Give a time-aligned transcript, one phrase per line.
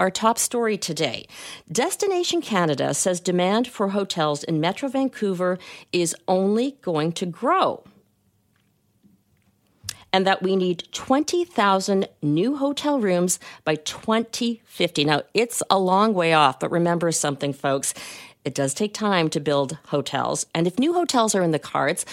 [0.00, 1.26] our top story today.
[1.70, 5.58] Destination Canada says demand for hotels in Metro Vancouver
[5.92, 7.84] is only going to grow
[10.10, 15.04] and that we need 20,000 new hotel rooms by 2050.
[15.04, 17.94] Now, it's a long way off, but remember something, folks.
[18.44, 20.46] It does take time to build hotels.
[20.54, 22.06] And if new hotels are in the cards,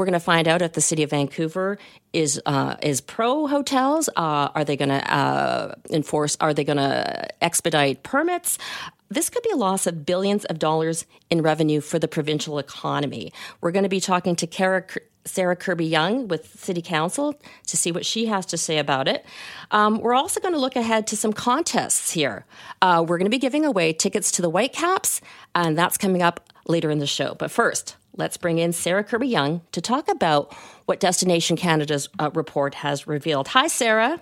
[0.00, 1.76] we're going to find out if the city of Vancouver
[2.14, 4.08] is uh, is pro hotels.
[4.16, 6.38] Uh, are they going to uh, enforce?
[6.40, 8.56] Are they going to expedite permits?
[9.10, 13.30] This could be a loss of billions of dollars in revenue for the provincial economy.
[13.60, 14.84] We're going to be talking to Kara
[15.26, 19.26] Sarah Kirby-Yung with City Council to see what she has to say about it.
[19.70, 22.46] Um, we're also going to look ahead to some contests here.
[22.80, 25.20] Uh, we're going to be giving away tickets to the Whitecaps,
[25.54, 27.34] and that's coming up later in the show.
[27.34, 30.52] But first, let's bring in Sarah Kirby-Yung to talk about
[30.86, 33.48] what Destination Canada's uh, report has revealed.
[33.48, 34.20] Hi, Sarah.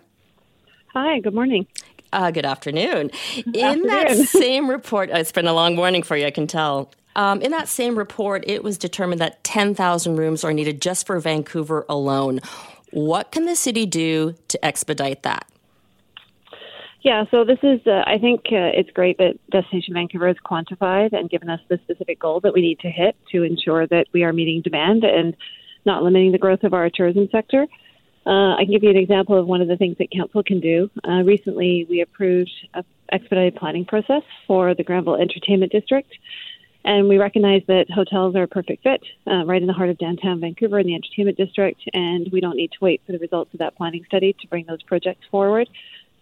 [0.94, 1.66] Hi, good morning.
[2.12, 3.10] Uh, good afternoon.
[3.34, 3.86] Good in afternoon.
[3.88, 6.90] that same report, it's been a long morning for you, I can tell.
[7.16, 11.18] Um, in that same report, it was determined that 10,000 rooms are needed just for
[11.18, 12.40] Vancouver alone.
[12.90, 15.46] What can the city do to expedite that?
[17.02, 21.12] Yeah, so this is, uh, I think uh, it's great that Destination Vancouver has quantified
[21.12, 24.24] and given us the specific goal that we need to hit to ensure that we
[24.24, 25.36] are meeting demand and
[25.86, 27.66] not limiting the growth of our tourism sector.
[28.26, 30.58] Uh, I can give you an example of one of the things that council can
[30.60, 30.90] do.
[31.08, 36.12] Uh, recently, we approved an expedited planning process for the Granville Entertainment District.
[36.84, 39.98] And we recognize that hotels are a perfect fit uh, right in the heart of
[39.98, 43.52] downtown Vancouver in the entertainment district, and we don't need to wait for the results
[43.52, 45.68] of that planning study to bring those projects forward.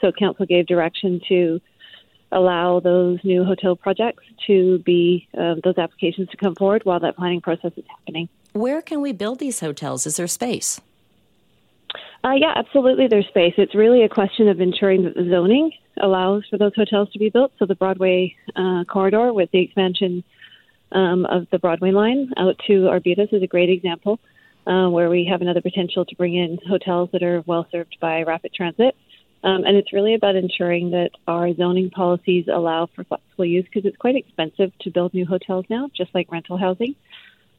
[0.00, 1.60] So, Council gave direction to
[2.32, 7.16] allow those new hotel projects to be, uh, those applications to come forward while that
[7.16, 8.28] planning process is happening.
[8.52, 10.06] Where can we build these hotels?
[10.06, 10.80] Is there space?
[12.24, 13.06] Uh, yeah, absolutely.
[13.06, 13.54] There's space.
[13.56, 17.30] It's really a question of ensuring that the zoning allows for those hotels to be
[17.30, 17.52] built.
[17.58, 20.24] So the Broadway uh, corridor with the expansion
[20.92, 24.18] um, of the Broadway line out to Arbutus is a great example
[24.66, 28.22] uh, where we have another potential to bring in hotels that are well served by
[28.22, 28.96] rapid transit.
[29.44, 33.84] Um, and it's really about ensuring that our zoning policies allow for flexible use because
[33.84, 36.96] it's quite expensive to build new hotels now, just like rental housing.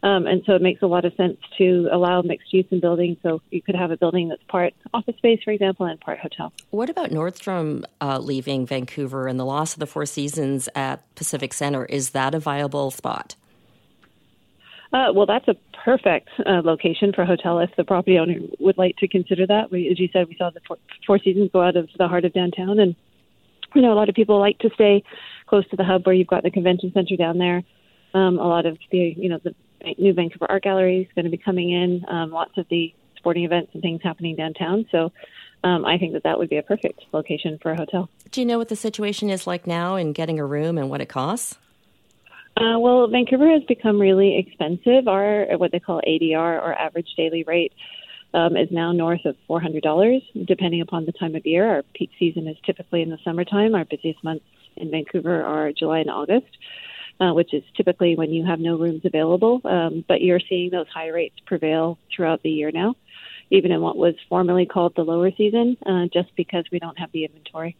[0.03, 3.17] Um, and so it makes a lot of sense to allow mixed use in buildings.
[3.23, 6.53] So you could have a building that's part office space, for example, and part hotel.
[6.69, 11.53] What about Nordstrom uh, leaving Vancouver and the loss of the Four Seasons at Pacific
[11.53, 11.85] Center?
[11.85, 13.35] Is that a viable spot?
[14.93, 18.77] Uh, well, that's a perfect uh, location for a hotel if the property owner would
[18.77, 19.71] like to consider that.
[19.71, 22.25] We, as you said, we saw the four, four Seasons go out of the heart
[22.25, 22.95] of downtown, and
[23.75, 25.03] you know a lot of people like to stay
[25.45, 27.63] close to the hub where you've got the convention center down there.
[28.13, 29.53] Um, a lot of the you know the
[29.97, 32.05] new Vancouver Art Gallery is going to be coming in.
[32.07, 34.85] Um, lots of the sporting events and things happening downtown.
[34.91, 35.11] So
[35.63, 38.09] um, I think that that would be a perfect location for a hotel.
[38.31, 41.01] Do you know what the situation is like now in getting a room and what
[41.01, 41.57] it costs?
[42.57, 45.07] Uh, well, Vancouver has become really expensive.
[45.07, 47.71] Our what they call ADR or average daily rate
[48.33, 51.67] um, is now north of four hundred dollars, depending upon the time of year.
[51.69, 53.75] Our peak season is typically in the summertime.
[53.75, 56.47] Our busiest months in Vancouver are July and August.
[57.19, 59.59] Uh, which is typically when you have no rooms available.
[59.65, 62.93] Um, but you're seeing those high rates prevail throughout the year now,
[63.49, 67.11] even in what was formerly called the lower season, uh, just because we don't have
[67.13, 67.75] the inventory.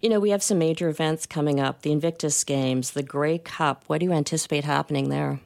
[0.00, 3.84] You know, we have some major events coming up the Invictus Games, the Grey Cup.
[3.86, 5.40] What do you anticipate happening there?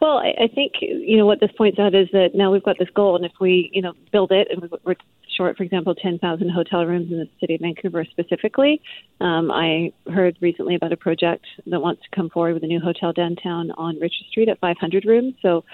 [0.00, 2.78] Well, I, I think you know what this points out is that now we've got
[2.78, 4.94] this goal, and if we you know build it, and we're
[5.38, 8.82] short, for example, 10,000 hotel rooms in the city of Vancouver specifically.
[9.20, 12.80] Um, I heard recently about a project that wants to come forward with a new
[12.80, 15.34] hotel downtown on Richard Street at 500 rooms.
[15.40, 15.64] So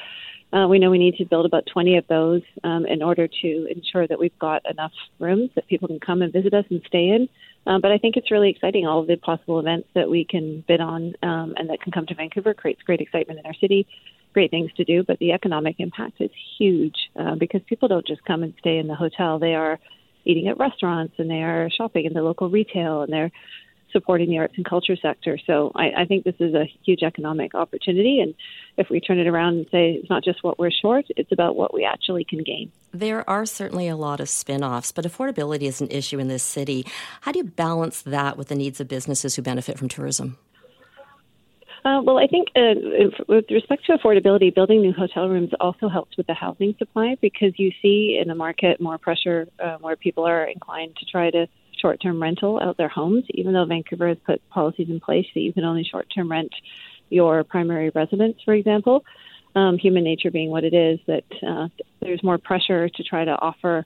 [0.55, 3.67] uh, we know we need to build about 20 of those um, in order to
[3.71, 7.09] ensure that we've got enough rooms that people can come and visit us and stay
[7.09, 7.29] in.
[7.67, 8.87] Um, but I think it's really exciting.
[8.87, 12.07] All of the possible events that we can bid on um, and that can come
[12.07, 13.87] to Vancouver creates great excitement in our city
[14.35, 18.23] great things to do, but the economic impact is huge uh, because people don't just
[18.25, 19.39] come and stay in the hotel.
[19.39, 19.79] They are
[20.27, 23.31] eating at restaurants and they are shopping in the local retail and they're
[23.95, 25.39] supporting the arts and culture sector.
[25.47, 28.21] So I, I think this is a huge economic opportunity.
[28.21, 28.35] And
[28.77, 31.57] if we turn it around and say it's not just what we're short, it's about
[31.57, 32.71] what we actually can gain.
[32.93, 36.43] There are certainly a lot of spin offs, but affordability is an issue in this
[36.43, 36.85] city.
[37.23, 40.37] How do you balance that with the needs of businesses who benefit from tourism?
[41.85, 42.75] Uh, well, I think uh,
[43.29, 47.53] with respect to affordability, building new hotel rooms also helps with the housing supply because
[47.59, 51.47] you see in the market more pressure uh, where people are inclined to try to
[51.85, 55.41] short term rental out their homes, even though Vancouver has put policies in place that
[55.41, 56.53] you can only short term rent
[57.11, 59.05] your primary residence, for example.
[59.55, 61.69] Um, human nature being what it is, that uh,
[62.01, 63.85] there's more pressure to try to offer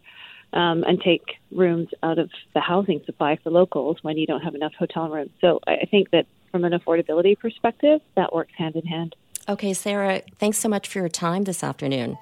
[0.52, 4.54] um, and take rooms out of the housing supply for locals when you don't have
[4.54, 5.30] enough hotel rooms.
[5.40, 9.14] So I think that from an affordability perspective, that works hand in hand.
[9.48, 12.16] Okay, Sarah, thanks so much for your time this afternoon.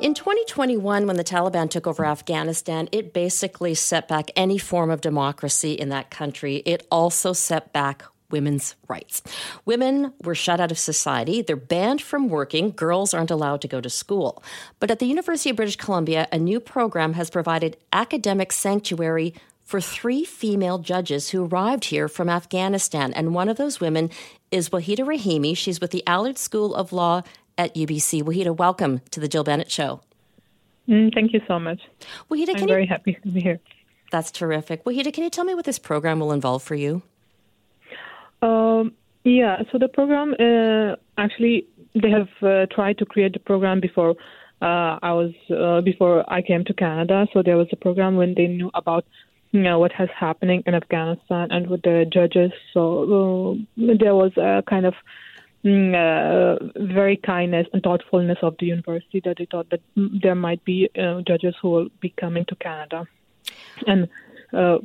[0.00, 5.00] In 2021, when the Taliban took over Afghanistan, it basically set back any form of
[5.00, 6.62] democracy in that country.
[6.64, 9.22] It also set back women's rights.
[9.64, 11.42] Women were shut out of society.
[11.42, 12.70] They're banned from working.
[12.70, 14.40] Girls aren't allowed to go to school.
[14.78, 19.34] But at the University of British Columbia, a new program has provided academic sanctuary
[19.64, 23.12] for three female judges who arrived here from Afghanistan.
[23.14, 24.10] And one of those women
[24.52, 25.56] is Wahida Rahimi.
[25.56, 27.22] She's with the Allard School of Law
[27.58, 28.22] at UBC.
[28.22, 30.00] Wahida, welcome to the Jill Bennett Show.
[30.88, 31.80] Mm, thank you so much.
[32.30, 32.88] Wahida, I'm very you...
[32.88, 33.60] happy to be here.
[34.10, 34.84] That's terrific.
[34.84, 37.02] Wahida, can you tell me what this program will involve for you?
[38.40, 38.92] Um,
[39.24, 44.10] yeah, so the program uh, actually they have uh, tried to create the program before
[44.62, 47.26] uh, I was uh, before I came to Canada.
[47.32, 49.04] So there was a program when they knew about
[49.50, 52.52] you know what has happening in Afghanistan and with the judges.
[52.72, 54.94] So uh, there was a kind of
[55.64, 60.88] uh, very kindness and thoughtfulness of the university that they thought that there might be
[60.98, 63.06] uh, judges who will be coming to Canada,
[63.86, 64.08] and
[64.52, 64.78] uh,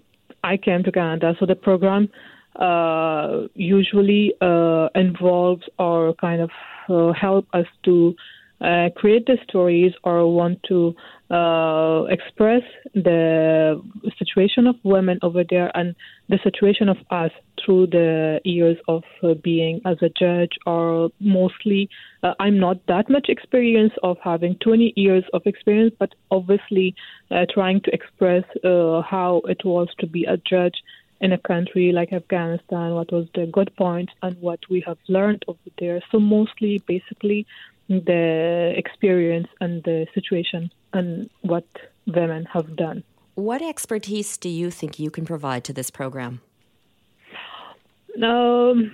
[0.44, 1.36] I came to Canada.
[1.40, 2.10] So the program
[2.56, 8.16] uh, usually uh, involves or kind of help us to
[8.64, 10.96] uh, create the stories or want to
[11.30, 12.62] uh, express
[12.94, 13.82] the
[14.18, 15.96] situation of women over there and
[16.30, 17.32] the situation of us
[17.64, 21.90] through the years of uh, being as a judge or mostly
[22.24, 26.96] uh, i'm not that much experience of having 20 years of experience but obviously
[27.32, 30.76] uh, trying to express uh, how it was to be a judge
[31.24, 35.42] in a country like Afghanistan, what was the good points and what we have learned
[35.48, 36.02] over there.
[36.12, 37.48] So mostly, basically,
[37.90, 41.66] the experience and the situation and what
[42.08, 43.04] women have done.
[43.36, 46.42] What expertise do you think you can provide to this program?
[48.22, 48.94] Um,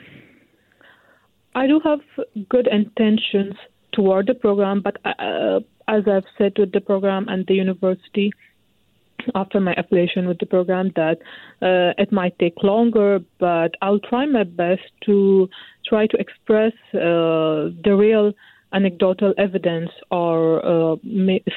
[1.55, 1.99] I do have
[2.47, 3.55] good intentions
[3.91, 8.31] toward the program, but uh, as I've said with the program and the university,
[9.35, 11.17] after my affiliation with the program, that
[11.61, 15.49] uh, it might take longer, but I'll try my best to
[15.85, 18.31] try to express uh, the real
[18.73, 20.95] anecdotal evidence or uh,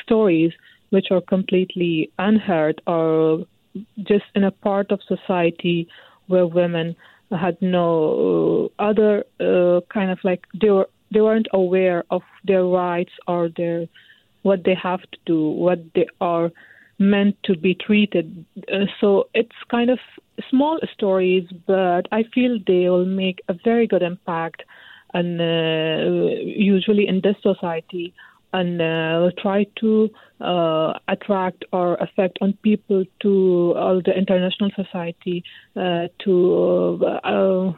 [0.03, 0.53] stories
[0.91, 3.45] which are completely unheard or
[3.99, 5.89] just in a part of society
[6.27, 6.95] where women
[7.31, 12.65] had no uh, other uh, kind of like they were they weren't aware of their
[12.65, 13.87] rights or their
[14.43, 16.51] what they have to do, what they are
[16.99, 18.45] meant to be treated.
[18.73, 19.99] Uh, so it's kind of
[20.51, 24.63] small stories, but I feel they will make a very good impact
[25.15, 28.15] and uh, usually in this society
[28.53, 30.11] and uh, try to
[30.41, 35.43] uh, attract or affect on people to all the international society
[35.77, 37.73] uh, to uh,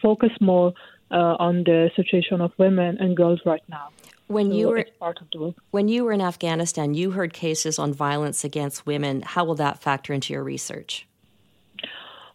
[0.00, 0.72] focus more
[1.10, 3.88] uh, on the situation of women and girls right now.
[4.26, 7.78] When so you were part of the when you were in Afghanistan, you heard cases
[7.78, 9.20] on violence against women.
[9.20, 11.06] How will that factor into your research?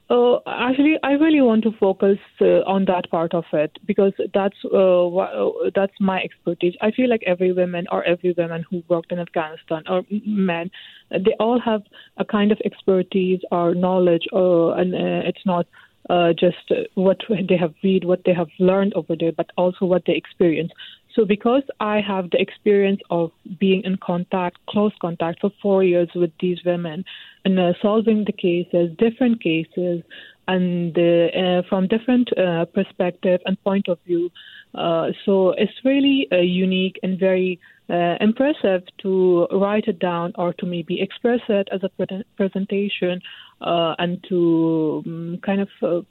[0.10, 4.56] Uh, actually, I really want to focus uh, on that part of it because that's
[4.66, 6.74] uh, wh- that's my expertise.
[6.82, 10.72] I feel like every woman or every woman who worked in Afghanistan or men,
[11.12, 11.84] they all have
[12.18, 15.68] a kind of expertise or knowledge, uh, and uh, it's not
[16.10, 20.04] uh, just what they have read, what they have learned over there, but also what
[20.08, 20.72] they experience.
[21.20, 26.08] So, because I have the experience of being in contact, close contact for four years
[26.16, 27.04] with these women
[27.44, 30.02] and uh, solving the cases, different cases,
[30.48, 34.32] and uh, from different uh, perspective and point of view,
[34.76, 37.60] uh, so it's really uh, unique and very
[37.90, 43.20] uh, impressive to write it down or to maybe express it as a pre- presentation
[43.60, 46.06] and to um, kind of.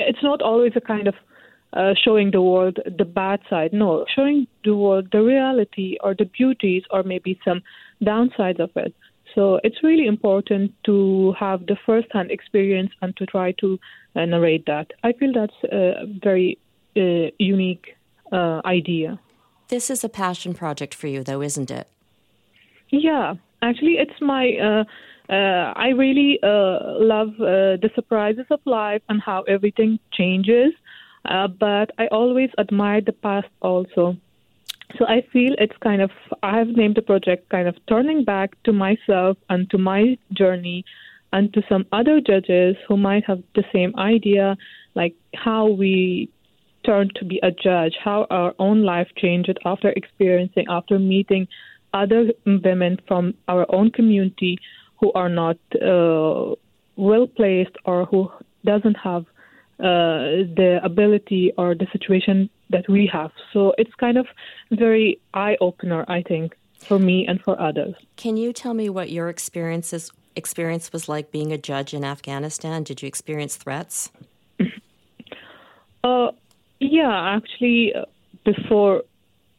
[0.00, 1.14] it's not always a kind of
[1.72, 3.72] uh, showing the world the bad side.
[3.72, 7.62] No, showing the world the reality or the beauties or maybe some
[8.02, 8.94] downsides of it.
[9.34, 13.78] So it's really important to have the first-hand experience and to try to
[14.14, 14.92] uh, narrate that.
[15.02, 16.58] I feel that's a very
[16.96, 17.96] uh, unique
[18.30, 19.18] uh, idea.
[19.68, 21.88] This is a passion project for you, though, isn't it?
[22.90, 24.52] Yeah, actually, it's my.
[24.62, 24.84] Uh,
[25.32, 30.74] uh, I really love the surprises of life and how everything changes
[31.24, 34.16] uh, but I always admired the past also.
[34.98, 36.10] So I feel it's kind of,
[36.42, 40.84] I have named the project kind of turning back to myself and to my journey
[41.32, 44.56] and to some other judges who might have the same idea,
[44.94, 46.28] like how we
[46.84, 51.48] turn to be a judge, how our own life changed after experiencing, after meeting
[51.94, 54.58] other women from our own community
[55.00, 56.54] who are not uh,
[56.96, 58.30] well placed or who
[58.64, 59.24] doesn't have
[59.82, 63.32] uh, the ability or the situation that we have.
[63.52, 64.26] So it's kind of
[64.70, 67.94] very eye opener, I think, for me and for others.
[68.16, 72.82] Can you tell me what your experiences experience was like being a judge in Afghanistan?
[72.82, 74.10] Did you experience threats?
[76.04, 76.30] Uh,
[76.80, 78.06] yeah, actually, uh,
[78.44, 79.02] before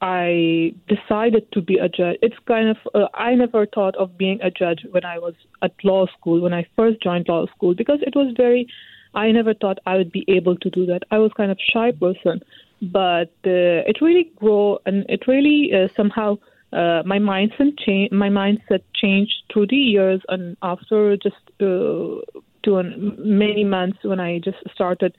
[0.01, 4.41] I decided to be a judge, it's kind of, uh, I never thought of being
[4.41, 7.99] a judge when I was at law school, when I first joined law school, because
[8.01, 8.67] it was very,
[9.13, 11.03] I never thought I would be able to do that.
[11.11, 12.41] I was kind of shy person,
[12.81, 16.37] but uh, it really grew and it really uh, somehow
[16.73, 22.17] uh, my mindset change my mindset changed through the years and after just uh,
[22.63, 22.83] two
[23.19, 25.15] many months when I just started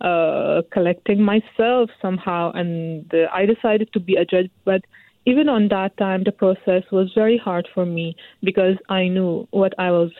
[0.00, 4.82] uh, collecting myself somehow and uh, I decided to be a judge but
[5.26, 9.74] even on that time the process was very hard for me because I knew what
[9.78, 10.10] I was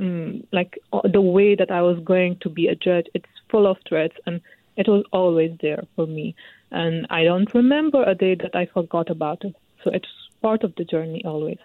[0.00, 3.66] um, like uh, the way that I was going to be a judge it's full
[3.66, 4.40] of threats and
[4.76, 6.34] it was always there for me
[6.70, 10.08] and I don't remember a day that I forgot about it so it's
[10.42, 11.58] part of the journey always.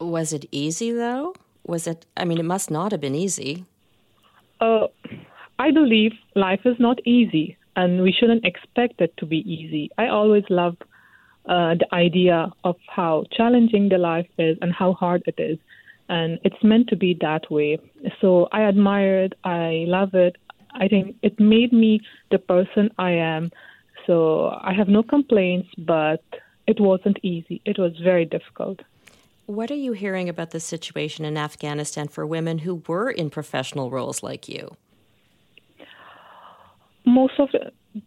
[0.00, 1.34] Was it easy though?
[1.66, 2.06] Was it?
[2.16, 3.64] I mean, it must not have been easy.
[4.60, 4.86] Uh,
[5.58, 9.90] I believe life is not easy, and we shouldn't expect it to be easy.
[9.98, 10.76] I always love
[11.46, 15.58] uh, the idea of how challenging the life is and how hard it is,
[16.08, 17.78] and it's meant to be that way.
[18.20, 19.32] So I admire it.
[19.44, 20.36] I love it.
[20.74, 23.50] I think it made me the person I am.
[24.06, 26.22] So I have no complaints, but
[26.66, 27.60] it wasn't easy.
[27.64, 28.80] It was very difficult.
[29.46, 33.90] What are you hearing about the situation in Afghanistan for women who were in professional
[33.90, 34.76] roles like you?
[37.04, 37.48] Most of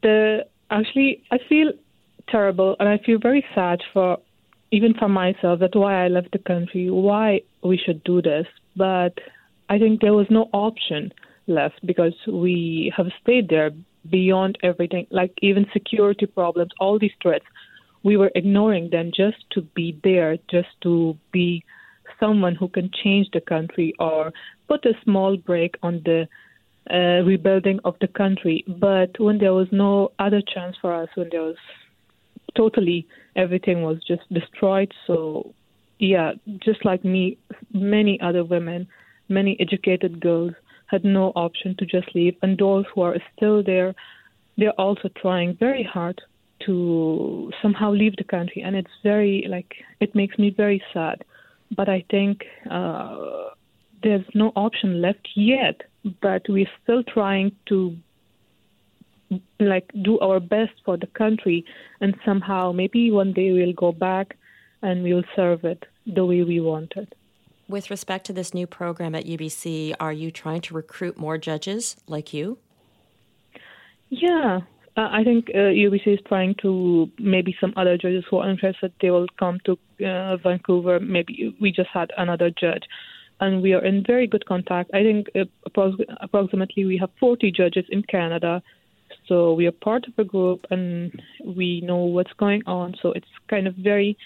[0.04, 1.72] the, actually, I feel
[2.28, 4.18] terrible and I feel very sad for
[4.72, 8.48] even for myself that why I left the country, why we should do this.
[8.76, 9.14] But
[9.70, 11.14] I think there was no option
[11.48, 13.72] left because we have stayed there
[14.10, 17.46] beyond everything, like even security problems, all these threats
[18.04, 21.64] we were ignoring them just to be there, just to be
[22.20, 24.32] someone who can change the country or
[24.68, 26.28] put a small break on the
[26.92, 28.64] uh, rebuilding of the country.
[28.68, 31.58] But when there was no other chance for us, when there was
[32.58, 35.54] totally everything was just destroyed, so
[36.00, 36.32] yeah,
[36.64, 37.38] just like me,
[37.74, 38.88] many other women,
[39.28, 40.54] many educated girls
[40.88, 43.94] had no option to just leave, and those who are still there,
[44.58, 46.20] they're also trying very hard
[46.66, 51.24] to somehow leave the country, and it's very like it makes me very sad.
[51.76, 53.50] But I think uh,
[54.02, 55.82] there's no option left yet.
[56.22, 57.96] But we're still trying to
[59.60, 61.66] like do our best for the country,
[62.02, 64.36] and somehow maybe one day we'll go back
[64.82, 67.14] and we'll serve it the way we want it.
[67.68, 71.98] With respect to this new program at UBC, are you trying to recruit more judges
[72.08, 72.58] like you?
[74.10, 74.62] Yeah,
[74.98, 78.92] uh, I think uh, UBC is trying to maybe some other judges who are interested,
[79.02, 81.00] they will come to uh, Vancouver.
[81.00, 82.84] Maybe we just had another judge,
[83.40, 84.90] and we are in very good contact.
[84.94, 85.92] I think uh,
[86.24, 88.64] approximately we have 40 judges in Canada,
[89.28, 92.96] so we are part of a group and we know what's going on.
[93.02, 94.18] So it's kind of very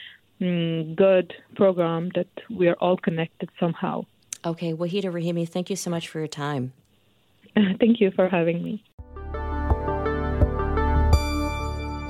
[0.42, 4.06] mm, good program that we are all connected somehow.
[4.46, 6.74] Okay, Wahida Rahimi, thank you so much for your time.
[7.80, 8.84] thank you for having me.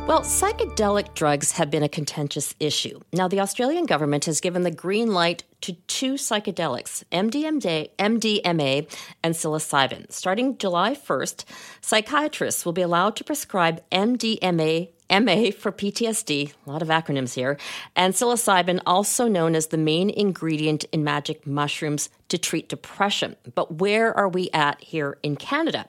[0.06, 3.00] Well, psychedelic drugs have been a contentious issue.
[3.14, 9.34] Now, the Australian government has given the green light to two psychedelics, MDMA, MDMA and
[9.34, 10.12] psilocybin.
[10.12, 11.46] Starting July 1st,
[11.80, 14.90] psychiatrists will be allowed to prescribe MDMA
[15.22, 17.58] MA for PTSD, a lot of acronyms here,
[17.96, 23.36] and psilocybin, also known as the main ingredient in magic mushrooms to treat depression.
[23.54, 25.86] But where are we at here in Canada?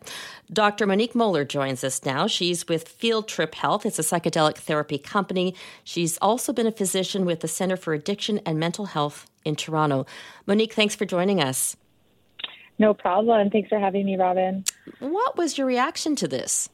[0.53, 0.87] Dr.
[0.87, 2.27] Monique Moeller joins us now.
[2.27, 5.55] She's with Field Trip Health, it's a psychedelic therapy company.
[5.85, 10.05] She's also been a physician with the Center for Addiction and Mental Health in Toronto.
[10.47, 11.77] Monique, thanks for joining us.
[12.79, 13.51] No problem.
[13.51, 14.65] Thanks for having me, Robin.
[14.99, 16.69] What was your reaction to this?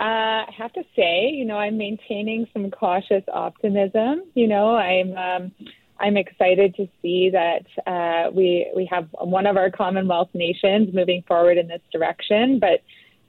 [0.00, 4.22] Uh, I have to say, you know, I'm maintaining some cautious optimism.
[4.32, 5.52] You know, I'm um,
[6.00, 11.22] I'm excited to see that uh, we we have one of our Commonwealth nations moving
[11.28, 12.80] forward in this direction, but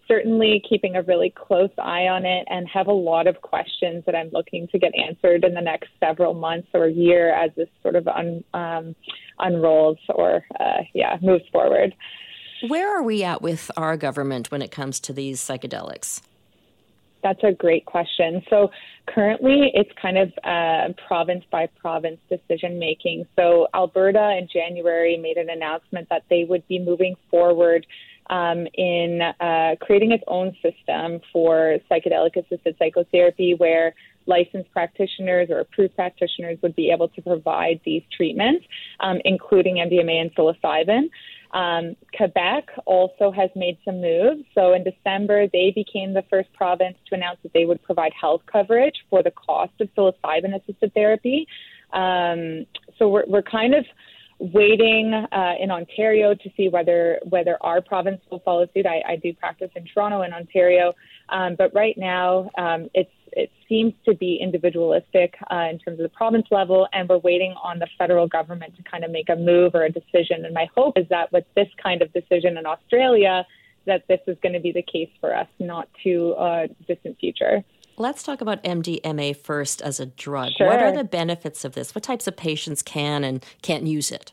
[0.07, 4.15] certainly keeping a really close eye on it and have a lot of questions that
[4.15, 7.97] I'm looking to get answered in the next several months or year as this sort
[7.97, 8.95] of un, um,
[9.39, 11.93] unrolls or uh, yeah moves forward.
[12.69, 16.21] Where are we at with our government when it comes to these psychedelics?
[17.23, 18.41] That's a great question.
[18.49, 18.71] So
[19.07, 23.25] currently, it's kind of uh, province by province decision making.
[23.37, 27.85] So Alberta in January made an announcement that they would be moving forward
[28.29, 33.93] um, in uh, creating its own system for psychedelic assisted psychotherapy, where
[34.25, 38.65] licensed practitioners or approved practitioners would be able to provide these treatments,
[38.99, 41.09] um, including MDMA and psilocybin.
[41.53, 44.43] Um, Quebec also has made some moves.
[44.55, 48.41] So in December, they became the first province to announce that they would provide health
[48.51, 51.47] coverage for the cost of psilocybin assisted therapy.
[51.91, 52.65] Um,
[52.97, 53.85] so we're, we're kind of
[54.41, 58.87] waiting uh, in Ontario to see whether whether our province will follow suit.
[58.87, 60.93] I, I do practice in Toronto and Ontario,
[61.29, 66.03] um, but right now um, it's it seems to be individualistic uh, in terms of
[66.03, 69.35] the province level, and we're waiting on the federal government to kind of make a
[69.35, 70.43] move or a decision.
[70.43, 73.45] And my hope is that with this kind of decision in Australia,
[73.85, 77.63] that this is going to be the case for us, not too uh, distant future.
[78.01, 80.53] Let's talk about MDMA first as a drug.
[80.57, 80.65] Sure.
[80.65, 81.93] What are the benefits of this?
[81.93, 84.31] What types of patients can and can't use it?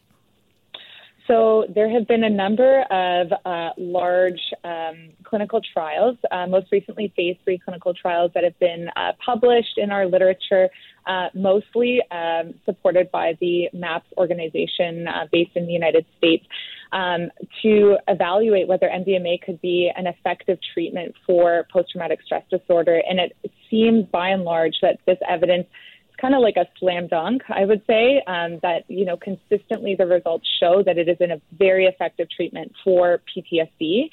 [1.26, 7.12] So there have been a number of uh, large um, clinical trials, uh, most recently
[7.14, 10.70] phase three clinical trials that have been uh, published in our literature,
[11.06, 16.46] uh, mostly um, supported by the MAPS organization uh, based in the United States,
[16.92, 17.30] um,
[17.62, 23.02] to evaluate whether MDMA could be an effective treatment for post-traumatic stress disorder.
[23.08, 23.36] And it
[23.70, 25.66] seems by and large that this evidence
[26.08, 29.94] is kind of like a slam dunk, I would say, um, that, you know, consistently
[29.94, 34.08] the results show that it is a very effective treatment for PTSD.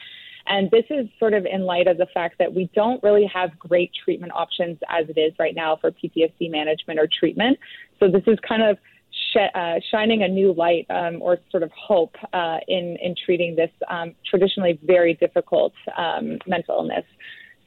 [0.47, 3.57] And this is sort of in light of the fact that we don't really have
[3.57, 7.57] great treatment options as it is right now for PTSD management or treatment.
[7.99, 8.77] So this is kind of
[9.35, 13.55] sh- uh, shining a new light um, or sort of hope uh, in in treating
[13.55, 17.05] this um, traditionally very difficult um, mental illness.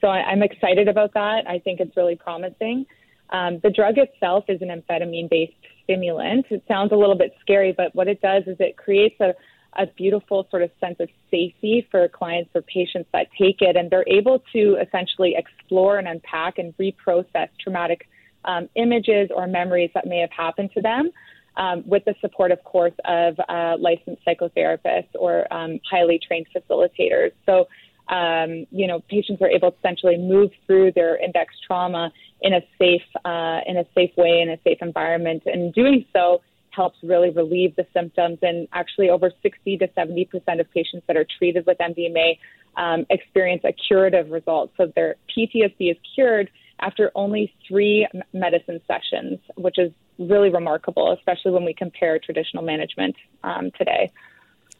[0.00, 1.48] So I, I'm excited about that.
[1.48, 2.86] I think it's really promising.
[3.30, 5.52] Um, the drug itself is an amphetamine based
[5.84, 6.46] stimulant.
[6.50, 9.34] It sounds a little bit scary, but what it does is it creates a,
[9.74, 13.90] a beautiful sort of sense of safety for clients or patients that take it, and
[13.90, 18.08] they're able to essentially explore and unpack and reprocess traumatic
[18.44, 21.10] um, images or memories that may have happened to them.
[21.58, 27.32] Um, with the support, of course, of uh, licensed psychotherapists or um, highly trained facilitators.
[27.46, 27.66] So,
[28.14, 32.60] um, you know, patients are able to essentially move through their index trauma in a
[32.78, 36.40] safe uh, in a safe way in a safe environment, and doing so
[36.70, 38.38] helps really relieve the symptoms.
[38.40, 42.38] And actually, over 60 to 70 percent of patients that are treated with MDMA
[42.76, 44.70] um, experience a curative result.
[44.76, 51.52] So their PTSD is cured after only three medicine sessions, which is really remarkable, especially
[51.52, 54.10] when we compare traditional management um, today.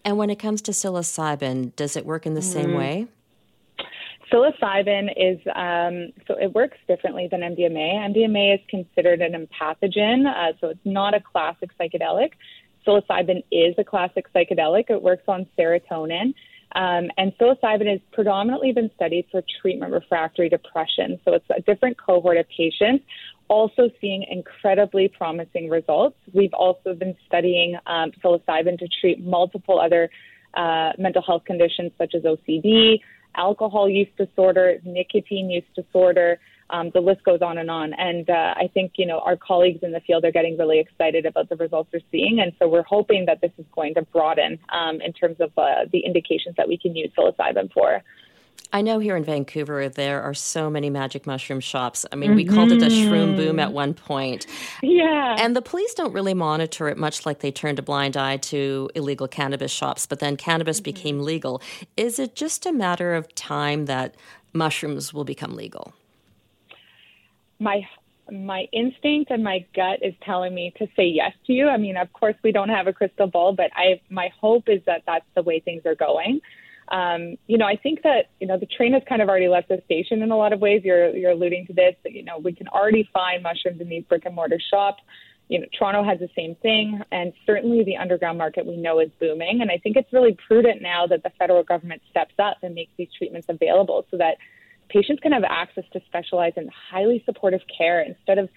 [0.04, 2.52] And when it comes to psilocybin, does it work in the mm-hmm.
[2.52, 3.06] same way?
[4.32, 8.14] Psilocybin is um, so it works differently than MDMA.
[8.14, 12.32] MDMA is considered an empathogen, uh, so it's not a classic psychedelic.
[12.86, 14.90] Psilocybin is a classic psychedelic.
[14.90, 16.34] It works on serotonin.
[16.78, 21.18] Um, and psilocybin has predominantly been studied for treatment refractory depression.
[21.24, 23.04] So it's a different cohort of patients,
[23.48, 26.16] also seeing incredibly promising results.
[26.32, 30.08] We've also been studying um, psilocybin to treat multiple other
[30.54, 33.00] uh, mental health conditions such as OCD,
[33.34, 36.38] alcohol use disorder, nicotine use disorder.
[36.70, 37.94] Um, the list goes on and on.
[37.94, 41.26] And uh, I think, you know, our colleagues in the field are getting really excited
[41.26, 42.40] about the results we're seeing.
[42.40, 45.86] And so we're hoping that this is going to broaden um, in terms of uh,
[45.92, 48.02] the indications that we can use psilocybin for.
[48.72, 52.04] I know here in Vancouver there are so many magic mushroom shops.
[52.12, 52.36] I mean, mm-hmm.
[52.36, 54.46] we called it a shroom boom at one point.
[54.82, 55.36] Yeah.
[55.38, 58.90] And the police don't really monitor it much like they turned a blind eye to
[58.94, 60.84] illegal cannabis shops, but then cannabis mm-hmm.
[60.84, 61.62] became legal.
[61.96, 64.16] Is it just a matter of time that
[64.52, 65.94] mushrooms will become legal?
[67.58, 67.82] My
[68.30, 71.68] my instinct and my gut is telling me to say yes to you.
[71.68, 74.80] I mean, of course we don't have a crystal ball, but I my hope is
[74.86, 76.40] that that's the way things are going
[76.90, 79.68] um, you know, I think that you know the train has kind of already left
[79.68, 80.82] the station in a lot of ways.
[80.84, 81.94] You're you're alluding to this.
[82.02, 85.02] That, you know, we can already find mushrooms in these brick and mortar shops.
[85.48, 89.10] You know, Toronto has the same thing, and certainly the underground market we know is
[89.20, 89.60] booming.
[89.60, 92.92] And I think it's really prudent now that the federal government steps up and makes
[92.96, 94.36] these treatments available so that
[94.88, 98.48] patients can have access to specialized and highly supportive care instead of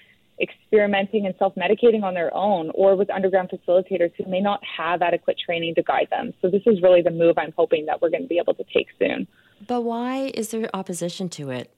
[0.41, 5.01] experimenting and self medicating on their own or with underground facilitators who may not have
[5.01, 6.33] adequate training to guide them.
[6.41, 8.63] So, this is really the move I'm hoping that we're going to be able to
[8.73, 9.27] take soon.
[9.67, 11.71] But why is there opposition to it?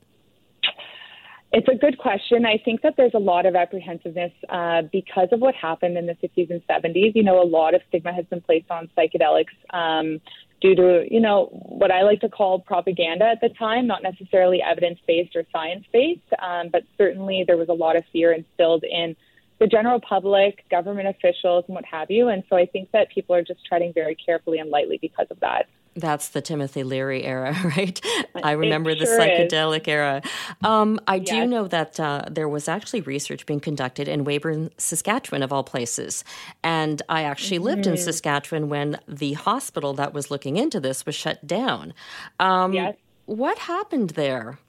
[1.56, 2.48] It's a good question.
[2.48, 6.14] I think that there's a lot of apprehensiveness uh, because of what happened in the
[6.14, 7.12] 60s and 70s.
[7.14, 10.20] You know, a lot of stigma has been placed on psychedelics um,
[10.64, 14.62] due to, you know, what I like to call propaganda at the time, not necessarily
[14.62, 18.86] evidence based or science based, um, but certainly there was a lot of fear instilled
[18.86, 19.14] in
[19.60, 22.30] the general public, government officials, and what have you.
[22.30, 25.40] And so I think that people are just treading very carefully and lightly because of
[25.42, 25.68] that.
[25.96, 28.00] That's the Timothy Leary era, right?
[28.44, 29.88] I remember the psychedelic is.
[29.88, 30.22] era.
[30.64, 31.30] Um, I yes.
[31.30, 35.64] do know that uh, there was actually research being conducted in Weyburn, Saskatchewan, of all
[35.64, 36.24] places.
[36.64, 37.66] And I actually mm-hmm.
[37.66, 38.04] lived in mm-hmm.
[38.04, 41.94] Saskatchewan when the hospital that was looking into this was shut down.
[42.40, 42.96] Um, yes.
[43.26, 44.60] What happened there?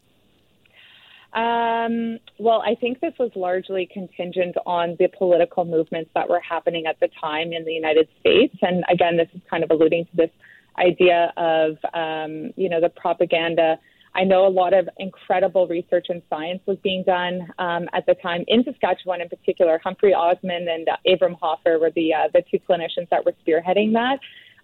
[1.34, 6.86] Um, well, I think this was largely contingent on the political movements that were happening
[6.86, 8.54] at the time in the United States.
[8.62, 10.30] And again, this is kind of alluding to this
[10.78, 13.78] idea of, um, you know, the propaganda.
[14.16, 18.14] I know a lot of incredible research and science was being done um, at the
[18.14, 19.80] time in Saskatchewan, in particular.
[19.82, 23.92] Humphrey Osmond and uh, Abram Hoffer were the uh, the two clinicians that were spearheading
[23.94, 24.20] that,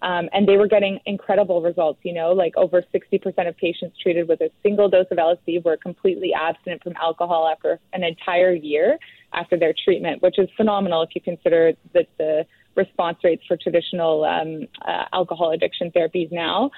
[0.07, 1.99] um, and they were getting incredible results.
[2.05, 5.77] You know, like over 60% of patients treated with a single dose of LSD were
[5.77, 8.99] completely abstinent from alcohol after an entire year
[9.33, 14.24] after their treatment, which is phenomenal if you consider that the response rates for traditional
[14.24, 16.70] um, uh, alcohol addiction therapies now.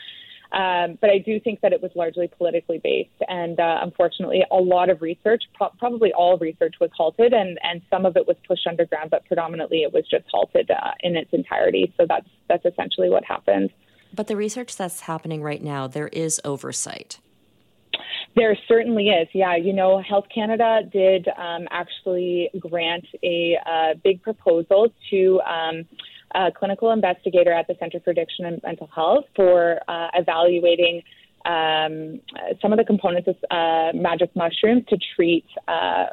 [0.53, 4.57] Um, but I do think that it was largely politically based, and uh, unfortunately, a
[4.57, 8.37] lot of research, pro- probably all research, was halted, and, and some of it was
[8.47, 11.95] pushed underground, but predominantly it was just halted uh, in its entirety.
[11.97, 13.71] So that's that's essentially what happened.
[14.15, 17.19] But the research that's happening right now, there is oversight.
[18.35, 19.29] There certainly is.
[19.35, 25.85] Yeah, you know, Health Canada did um, actually grant a uh, big proposal to um,
[26.35, 31.03] a clinical investigator at the Center for Addiction and Mental Health for uh, evaluating
[31.45, 32.21] um,
[32.63, 36.07] some of the components of uh, magic mushrooms to treat uh,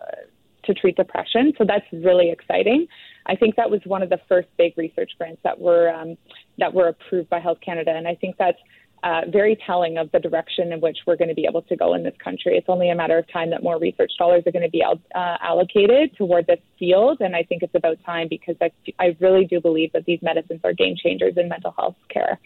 [0.65, 1.53] to treat depression.
[1.57, 2.87] So that's really exciting.
[3.25, 6.17] I think that was one of the first big research grants that were um,
[6.57, 8.57] that were approved by Health Canada, and I think that's
[9.03, 11.93] uh, very telling of the direction in which we're going to be able to go
[11.93, 12.57] in this country.
[12.57, 14.95] It's only a matter of time that more research dollars are going to be uh,
[15.15, 19.61] allocated toward this field, and I think it's about time because I, I really do
[19.61, 22.39] believe that these medicines are game changers in mental health care.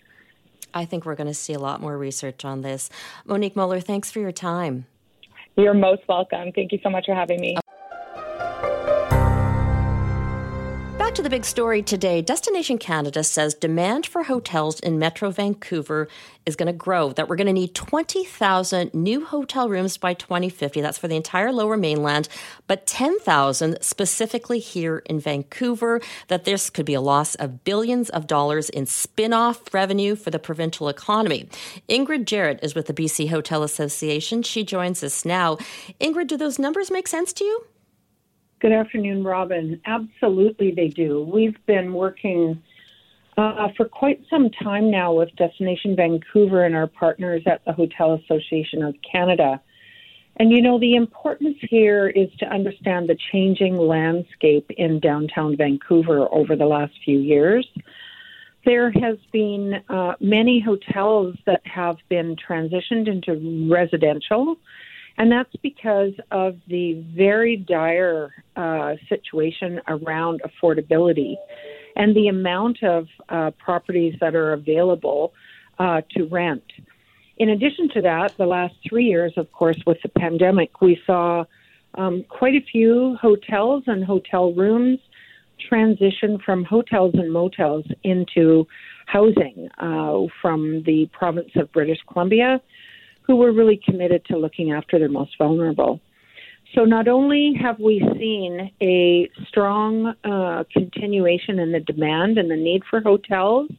[0.73, 2.89] I think we're going to see a lot more research on this.
[3.25, 4.85] Monique Moeller, thanks for your time.
[5.55, 6.51] You're most welcome.
[6.51, 7.57] Thank you so much for having me.
[11.13, 12.23] To the big story today.
[12.23, 16.07] Destination Canada says demand for hotels in Metro Vancouver
[16.47, 20.81] is going to grow, that we're going to need 20,000 new hotel rooms by 2050.
[20.81, 22.29] That's for the entire lower mainland,
[22.65, 26.01] but 10,000 specifically here in Vancouver.
[26.29, 30.31] That this could be a loss of billions of dollars in spin off revenue for
[30.31, 31.47] the provincial economy.
[31.87, 34.41] Ingrid Jarrett is with the BC Hotel Association.
[34.41, 35.57] She joins us now.
[36.01, 37.67] Ingrid, do those numbers make sense to you?
[38.63, 39.81] Good afternoon, Robin.
[39.85, 41.21] Absolutely, they do.
[41.21, 42.63] We've been working
[43.35, 48.13] uh, for quite some time now with Destination Vancouver and our partners at the Hotel
[48.13, 49.59] Association of Canada.
[50.37, 56.33] And you know, the importance here is to understand the changing landscape in downtown Vancouver
[56.33, 57.67] over the last few years.
[58.63, 64.55] There has been uh, many hotels that have been transitioned into residential
[65.17, 71.35] and that's because of the very dire uh, situation around affordability
[71.95, 75.33] and the amount of uh, properties that are available
[75.79, 76.63] uh, to rent.
[77.37, 81.45] In addition to that, the last three years, of course, with the pandemic, we saw
[81.95, 84.99] um, quite a few hotels and hotel rooms
[85.69, 88.67] transition from hotels and motels into
[89.05, 92.59] housing uh, from the province of British Columbia
[93.25, 95.99] who were really committed to looking after their most vulnerable.
[96.75, 102.55] So not only have we seen a strong uh, continuation in the demand and the
[102.55, 103.69] need for hotels,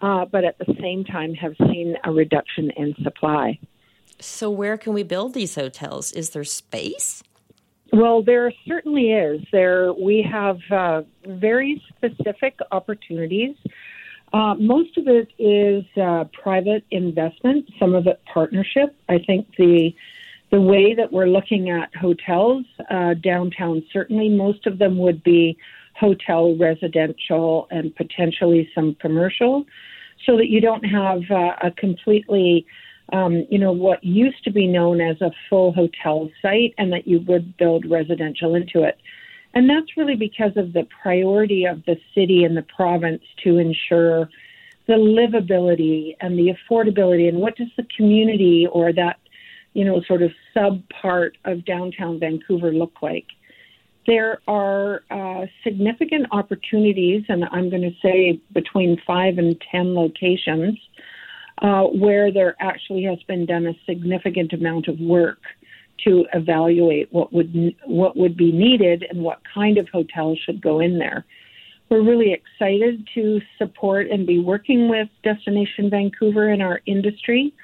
[0.00, 3.58] uh, but at the same time have seen a reduction in supply.
[4.18, 6.12] So where can we build these hotels?
[6.12, 7.22] Is there space?
[7.92, 9.42] Well, there certainly is.
[9.52, 13.54] There we have uh, very specific opportunities
[14.32, 18.94] uh, most of it is uh, private investment, some of it partnership.
[19.08, 19.94] I think the
[20.52, 25.58] the way that we're looking at hotels uh, downtown, certainly most of them would be
[25.98, 29.64] hotel, residential, and potentially some commercial,
[30.24, 32.64] so that you don't have uh, a completely,
[33.12, 37.08] um, you know, what used to be known as a full hotel site, and that
[37.08, 38.98] you would build residential into it.
[39.56, 44.28] And that's really because of the priority of the city and the province to ensure
[44.86, 49.18] the livability and the affordability and what does the community or that,
[49.72, 53.24] you know, sort of sub part of downtown Vancouver look like.
[54.06, 60.78] There are uh, significant opportunities, and I'm going to say between five and ten locations
[61.62, 65.38] uh, where there actually has been done a significant amount of work
[66.04, 70.80] to evaluate what would what would be needed and what kind of hotel should go
[70.80, 71.24] in there.
[71.88, 77.54] We're really excited to support and be working with Destination Vancouver in our industry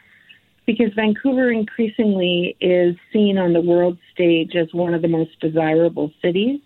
[0.65, 6.13] because Vancouver increasingly is seen on the world stage as one of the most desirable
[6.23, 6.61] cities.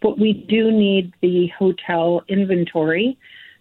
[0.00, 3.18] But we do need the hotel inventory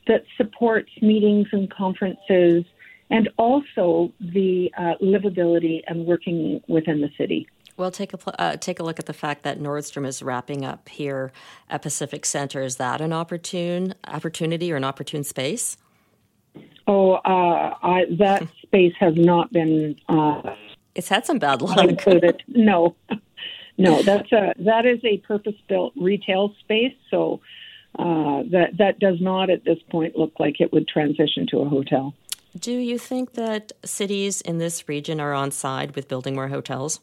[0.07, 2.63] that supports meetings and conferences
[3.09, 7.47] and also the uh, livability and working within the city.
[7.77, 10.87] Well, take a uh, take a look at the fact that Nordstrom is wrapping up
[10.87, 11.33] here
[11.69, 12.61] at Pacific Center.
[12.61, 15.75] Is that an opportune opportunity or an opportune space?
[16.87, 19.97] Oh, uh, I, that space has not been.
[20.07, 20.55] Uh,
[20.95, 21.77] it's had some bad luck.
[21.83, 22.43] Included.
[22.47, 22.95] No,
[23.77, 26.95] no, that's a that is a purpose built retail space.
[27.11, 27.41] So
[27.99, 31.67] uh, that that does not at this point look like it would transition to a
[31.67, 32.13] hotel.
[32.57, 37.01] Do you think that cities in this region are on side with building more hotels?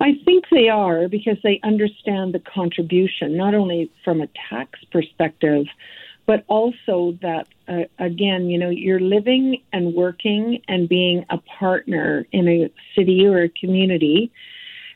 [0.00, 5.66] I think they are because they understand the contribution, not only from a tax perspective,
[6.26, 12.26] but also that, uh, again, you know, you're living and working and being a partner
[12.32, 14.32] in a city or a community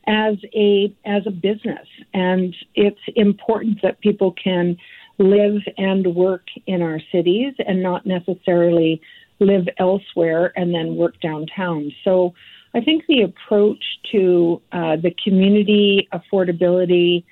[0.06, 4.74] as a as a business and it's important that people can
[5.18, 9.00] live and work in our cities and not necessarily
[9.40, 12.34] live elsewhere and then work downtown so
[12.74, 17.24] I think the approach to uh, the community affordability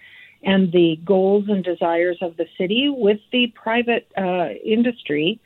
[0.42, 5.40] and the goals and desires of the city with the private uh, industry,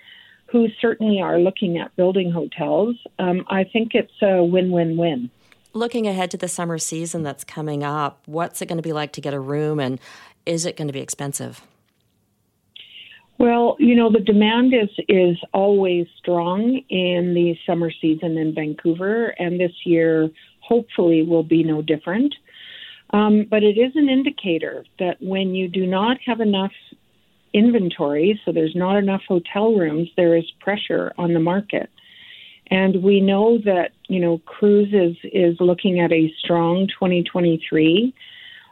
[0.47, 5.31] who certainly are looking at building hotels, um, I think it's a win win win.
[5.73, 9.13] Looking ahead to the summer season that's coming up, what's it going to be like
[9.13, 10.01] to get a room and
[10.45, 11.63] is it going to be expensive?
[13.41, 19.29] Well, you know, the demand is is always strong in the summer season in Vancouver,
[19.39, 20.29] and this year
[20.61, 22.35] hopefully will be no different.
[23.15, 26.73] Um, but it is an indicator that when you do not have enough
[27.55, 31.89] inventory, so there's not enough hotel rooms, there is pressure on the market.
[32.67, 38.15] And we know that, you know, cruise is, is looking at a strong 2023.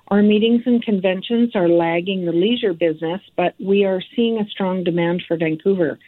[0.08, 4.82] Our meetings and conventions are lagging the leisure business, but we are seeing a strong
[4.82, 5.98] demand for Vancouver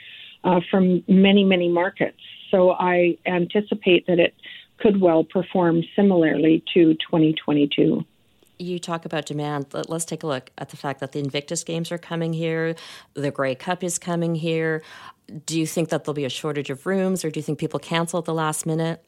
[0.43, 2.19] uh, from many, many markets.
[2.51, 4.35] So I anticipate that it
[4.79, 8.05] could well perform similarly to 2022
[8.61, 9.67] you talk about demand.
[9.89, 12.77] Let's take a look at the fact that the Invictus Games are coming here,
[13.15, 14.83] the Grey Cup is coming here.
[15.47, 17.81] Do you think that there'll be a shortage of rooms, or do you think people
[17.81, 19.03] cancel at the last minute?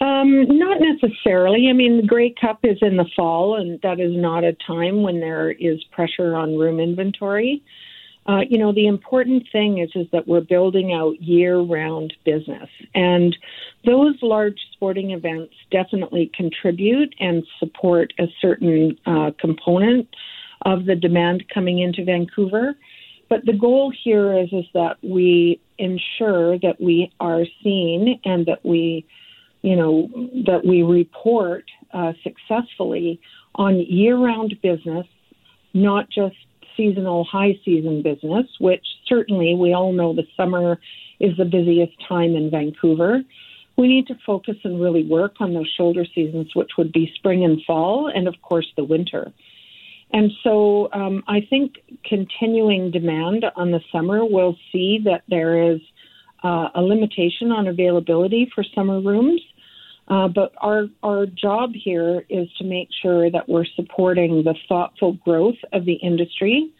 [0.00, 1.68] Um, not necessarily.
[1.68, 5.02] I mean, the Grey Cup is in the fall, and that is not a time
[5.02, 7.62] when there is pressure on room inventory.
[8.26, 13.36] Uh, you know, the important thing is is that we're building out year-round business, and
[13.84, 20.08] those large sporting events definitely contribute and support a certain uh, component
[20.62, 22.74] of the demand coming into Vancouver.
[23.28, 28.64] But the goal here is is that we ensure that we are seen and that
[28.64, 29.06] we
[29.62, 30.08] you know,
[30.46, 33.20] that we report uh, successfully
[33.54, 35.06] on year round business,
[35.74, 36.36] not just
[36.76, 40.78] seasonal high season business, which certainly we all know the summer
[41.18, 43.20] is the busiest time in Vancouver.
[43.76, 47.44] We need to focus and really work on those shoulder seasons, which would be spring
[47.44, 49.32] and fall, and of course the winter.
[50.12, 55.80] And so um, I think continuing demand on the summer will see that there is
[56.42, 59.40] uh, a limitation on availability for summer rooms.
[60.08, 65.12] Uh, but our, our job here is to make sure that we're supporting the thoughtful
[65.24, 66.72] growth of the industry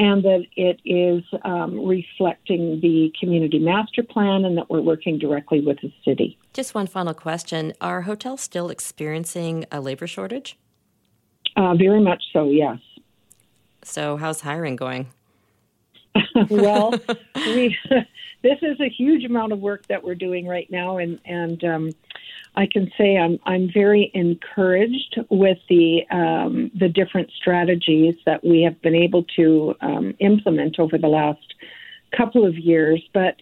[0.00, 5.60] and that it is um, reflecting the community master plan and that we're working directly
[5.60, 6.38] with the city.
[6.54, 10.56] Just one final question Are hotels still experiencing a labor shortage?
[11.56, 12.78] Uh, very much so, yes.
[13.82, 15.08] So, how's hiring going?
[16.50, 16.94] well,
[17.34, 17.76] we,
[18.42, 21.90] this is a huge amount of work that we're doing right now, and and um,
[22.56, 28.62] I can say I'm I'm very encouraged with the um, the different strategies that we
[28.62, 31.54] have been able to um, implement over the last
[32.16, 33.02] couple of years.
[33.14, 33.36] But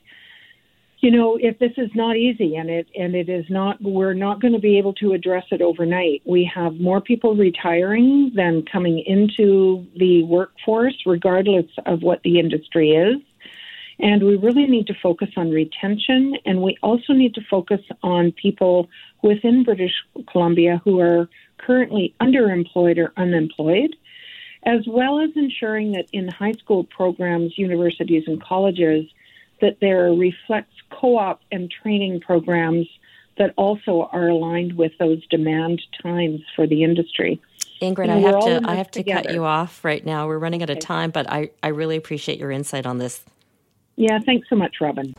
[1.01, 4.40] you know, if this is not easy and it and it is not, we're not
[4.40, 6.22] going to be able to address it overnight.
[6.27, 12.90] We have more people retiring than coming into the workforce, regardless of what the industry
[12.90, 13.22] is.
[14.00, 18.32] And we really need to focus on retention, and we also need to focus on
[18.32, 18.88] people
[19.22, 19.92] within British
[20.30, 23.96] Columbia who are currently underemployed or unemployed,
[24.64, 29.06] as well as ensuring that in high school programs, universities, and colleges,
[29.61, 32.87] that there reflects co-op and training programs
[33.38, 37.40] that also are aligned with those demand times for the industry.
[37.80, 40.26] Ingrid, I have to I have to cut you off right now.
[40.26, 43.24] We're running out of time, but I, I really appreciate your insight on this.
[43.98, 45.12] Yeah, thanks so much, Robin.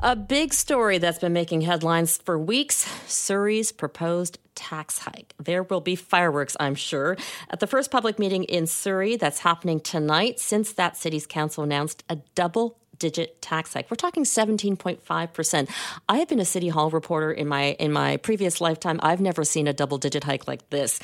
[0.00, 5.32] A big story that's been making headlines for weeks Surrey's proposed tax hike.
[5.38, 7.16] There will be fireworks, I'm sure,
[7.48, 12.04] at the first public meeting in Surrey that's happening tonight since that city's council announced
[12.10, 13.90] a double digit tax hike.
[13.90, 15.70] We're talking 17.5%.
[16.06, 19.00] I have been a city hall reporter in my in my previous lifetime.
[19.02, 21.00] I've never seen a double digit hike like this.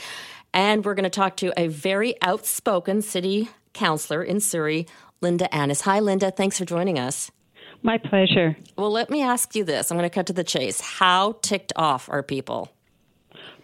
[0.52, 4.86] And we're going to talk to a very outspoken city councilor in Surrey,
[5.20, 5.82] Linda Annis.
[5.82, 7.30] Hi Linda, thanks for joining us.
[7.82, 8.56] My pleasure.
[8.76, 9.90] Well, let me ask you this.
[9.90, 10.80] I'm going to cut to the chase.
[10.80, 12.72] How ticked off are people?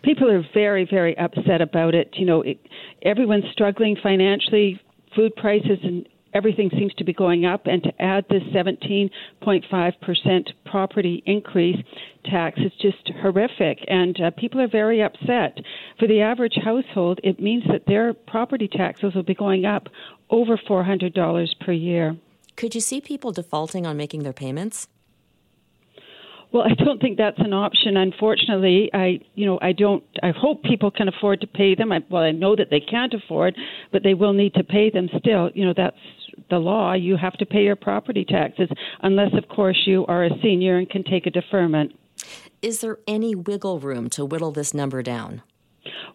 [0.03, 2.11] People are very, very upset about it.
[2.15, 2.59] You know, it,
[3.03, 4.81] everyone's struggling financially.
[5.17, 11.23] Food prices and everything seems to be going up, and to add this 17.5% property
[11.27, 11.77] increase
[12.25, 15.59] tax is just horrific, and uh, people are very upset.
[15.99, 19.89] For the average household, it means that their property taxes will be going up
[20.31, 22.17] over $400 per year.
[22.57, 24.89] Could you see people defaulting on making their payments?
[26.53, 27.97] Well, I don't think that's an option.
[27.97, 30.05] Unfortunately, I, you know, I don't.
[30.23, 31.93] I hope people can afford to pay them.
[31.93, 33.57] I, well, I know that they can't afford,
[33.91, 35.51] but they will need to pay them still.
[35.55, 35.97] You know, that's
[36.51, 36.93] the law.
[36.93, 38.69] You have to pay your property taxes,
[39.03, 41.93] unless, of course, you are a senior and can take a deferment.
[42.61, 45.43] Is there any wiggle room to whittle this number down?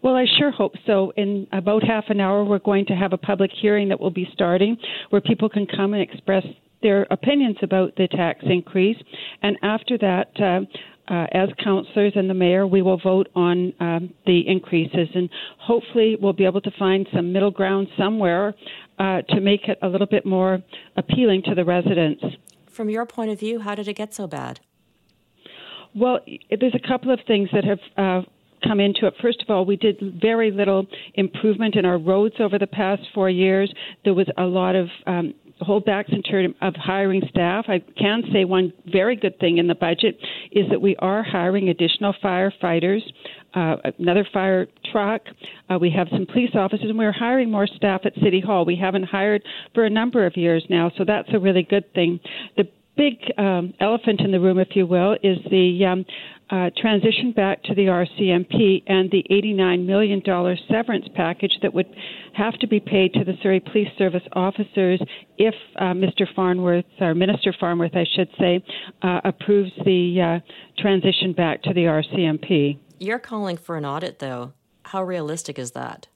[0.02, 1.12] Well, I sure hope so.
[1.16, 4.28] In about half an hour, we're going to have a public hearing that will be
[4.32, 4.76] starting
[5.10, 6.44] where people can come and express
[6.82, 8.96] their opinions about the tax increase.
[9.42, 14.14] And after that, uh, uh, as councillors and the mayor, we will vote on um,
[14.26, 18.54] the increases, and hopefully we'll be able to find some middle ground somewhere
[18.98, 20.62] uh, to make it a little bit more
[20.96, 22.22] appealing to the residents.
[22.66, 24.60] From your point of view, how did it get so bad?
[25.94, 28.22] Well, there's a couple of things that have uh,
[28.62, 29.14] come into it.
[29.22, 33.30] First of all, we did very little improvement in our roads over the past four
[33.30, 33.72] years.
[34.04, 37.66] There was a lot of um, holdbacks in terms of hiring staff.
[37.68, 40.18] I can say one very good thing in the budget
[40.52, 43.00] is that we are hiring additional firefighters,
[43.54, 45.22] uh, another fire truck.
[45.68, 48.64] Uh, we have some police officers, and we're hiring more staff at City Hall.
[48.64, 49.42] We haven't hired
[49.74, 52.20] for a number of years now, so that's a really good thing.
[52.56, 56.04] The big um, elephant in the room, if you will, is the um,
[56.50, 60.22] uh, transition back to the RCMP and the $89 million
[60.70, 61.86] severance package that would
[62.34, 65.00] have to be paid to the Surrey Police Service officers
[65.36, 66.24] if uh, Mr.
[66.34, 68.64] Farnworth, or Minister Farnworth, I should say,
[69.02, 72.78] uh, approves the uh, transition back to the RCMP.
[72.98, 74.52] You're calling for an audit, though.
[74.84, 76.08] How realistic is that?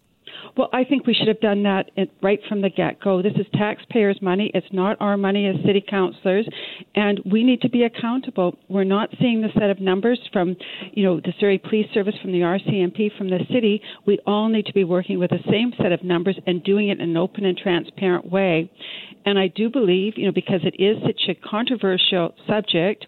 [0.56, 1.90] Well, I think we should have done that
[2.22, 3.22] right from the get go.
[3.22, 4.50] This is taxpayers' money.
[4.54, 6.46] It's not our money as city councilors,
[6.94, 8.56] and we need to be accountable.
[8.68, 10.56] We're not seeing the set of numbers from,
[10.92, 13.80] you know, the Surrey Police Service, from the RCMP, from the city.
[14.06, 17.00] We all need to be working with the same set of numbers and doing it
[17.00, 18.70] in an open and transparent way.
[19.24, 23.06] And I do believe, you know, because it is such a controversial subject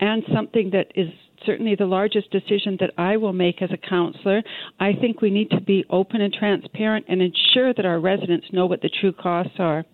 [0.00, 1.08] and something that is
[1.44, 4.42] certainly the largest decision that I will make as a councillor.
[4.80, 8.66] I think we need to be open and transparent and ensure that our residents know
[8.66, 9.84] what the true costs are.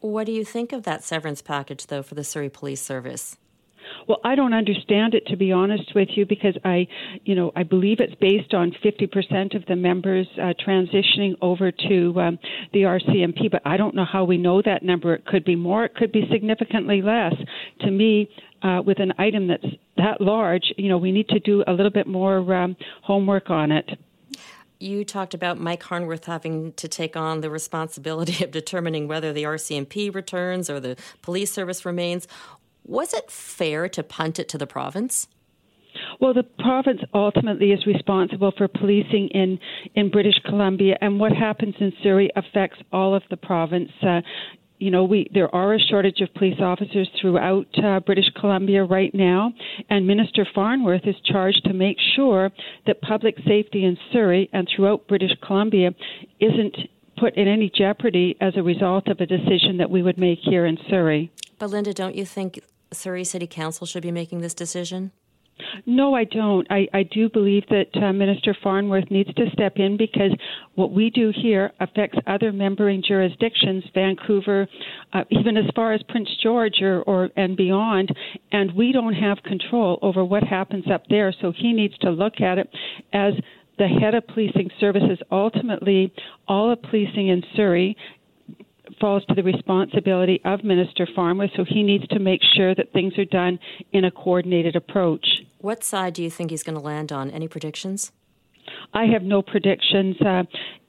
[0.00, 3.36] What do you think of that severance package, though, for the Surrey Police Service?
[4.06, 6.86] Well, I don't understand it to be honest with you because I,
[7.24, 12.20] you know, I believe it's based on 50% of the members uh, transitioning over to
[12.20, 12.38] um,
[12.72, 15.14] the RCMP, but I don't know how we know that number.
[15.14, 17.34] It could be more, it could be significantly less.
[17.80, 18.28] To me,
[18.64, 21.92] uh, with an item that's that large, you know, we need to do a little
[21.92, 23.98] bit more um, homework on it.
[24.80, 29.44] You talked about Mike Farnworth having to take on the responsibility of determining whether the
[29.44, 32.26] RCMP returns or the police service remains.
[32.84, 35.28] Was it fair to punt it to the province?
[36.20, 39.58] Well, the province ultimately is responsible for policing in,
[39.94, 43.90] in British Columbia, and what happens in Surrey affects all of the province.
[44.02, 44.20] Uh,
[44.78, 49.14] you know, we there are a shortage of police officers throughout uh, British Columbia right
[49.14, 49.52] now,
[49.88, 52.50] and Minister Farnworth is charged to make sure
[52.86, 55.90] that public safety in Surrey and throughout British Columbia
[56.40, 56.76] isn't
[57.16, 60.66] put in any jeopardy as a result of a decision that we would make here
[60.66, 61.30] in Surrey.
[61.58, 62.60] But Linda, don't you think
[62.92, 65.12] Surrey City Council should be making this decision?
[65.86, 66.66] No, I don't.
[66.70, 70.32] I, I do believe that uh, Minister Farnworth needs to step in because
[70.74, 74.66] what we do here affects other membering jurisdictions, Vancouver,
[75.12, 78.14] uh, even as far as Prince George or, or and beyond,
[78.52, 81.34] and we don't have control over what happens up there.
[81.40, 82.68] So he needs to look at it
[83.12, 83.34] as
[83.78, 85.18] the head of policing services.
[85.30, 86.12] Ultimately,
[86.46, 87.96] all of policing in Surrey
[89.00, 93.18] falls to the responsibility of Minister Farnworth, so he needs to make sure that things
[93.18, 93.58] are done
[93.92, 95.26] in a coordinated approach.
[95.64, 97.30] What side do you think he's going to land on?
[97.30, 98.12] Any predictions?
[98.92, 100.14] I have no predictions.
[100.20, 100.42] Uh,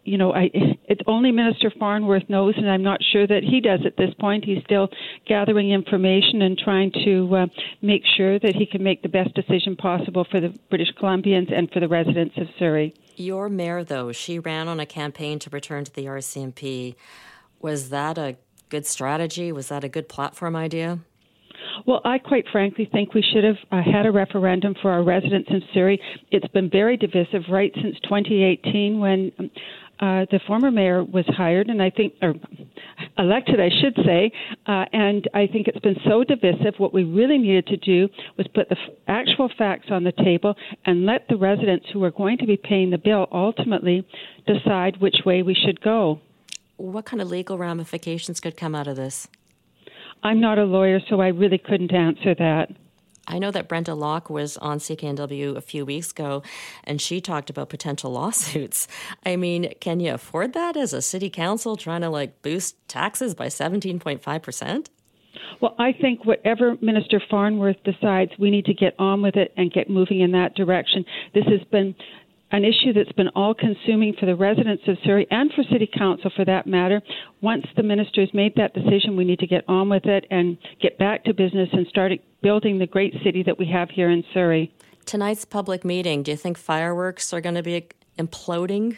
[0.03, 3.79] you know, I it only Minister Farnworth knows, and I'm not sure that he does
[3.85, 4.43] at this point.
[4.43, 4.89] He's still
[5.25, 7.45] gathering information and trying to uh,
[7.81, 11.71] make sure that he can make the best decision possible for the British Columbians and
[11.71, 12.93] for the residents of Surrey.
[13.15, 16.95] Your mayor, though, she ran on a campaign to return to the RCMP.
[17.61, 18.35] Was that a
[18.67, 19.53] good strategy?
[19.53, 20.99] Was that a good platform idea?
[21.85, 25.49] Well, I quite frankly think we should have uh, had a referendum for our residents
[25.49, 26.01] in Surrey.
[26.31, 29.31] It's been very divisive right since 2018 when
[29.99, 32.33] uh, the former mayor was hired, and I think, or
[33.17, 34.31] elected, I should say,
[34.67, 36.73] uh, and I think it's been so divisive.
[36.77, 40.55] What we really needed to do was put the f- actual facts on the table
[40.85, 44.05] and let the residents who are going to be paying the bill ultimately
[44.45, 46.19] decide which way we should go.
[46.75, 49.29] What kind of legal ramifications could come out of this?
[50.25, 52.71] I'm not a lawyer, so I really couldn't answer that.
[53.27, 56.41] I know that Brenda Locke was on CKNW a few weeks ago,
[56.83, 58.87] and she talked about potential lawsuits.
[59.23, 63.35] I mean, can you afford that as a city council trying to like boost taxes
[63.35, 64.87] by 17.5%?
[65.61, 69.71] Well, I think whatever Minister Farnworth decides, we need to get on with it and
[69.71, 71.05] get moving in that direction.
[71.35, 71.93] This has been
[72.51, 76.31] an issue that's been all consuming for the residents of Surrey and for City Council
[76.35, 77.01] for that matter.
[77.41, 80.57] Once the minister has made that decision, we need to get on with it and
[80.81, 84.23] get back to business and start building the great city that we have here in
[84.33, 84.71] Surrey.
[85.05, 87.87] Tonight's public meeting, do you think fireworks are going to be
[88.17, 88.97] imploding?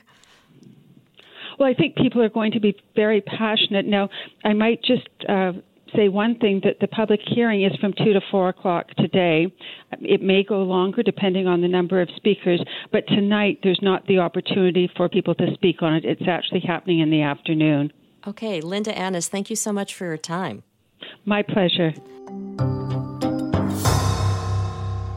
[1.58, 3.86] Well, I think people are going to be very passionate.
[3.86, 4.10] Now,
[4.46, 5.54] I might just uh,
[5.96, 9.54] say one thing that the public hearing is from 2 to 4 o'clock today.
[10.00, 14.20] It may go longer depending on the number of speakers, but tonight there's not the
[14.20, 16.06] opportunity for people to speak on it.
[16.06, 17.92] It's actually happening in the afternoon.
[18.26, 20.64] Okay, Linda Annis, thank you so much for your time.
[21.26, 21.94] My pleasure.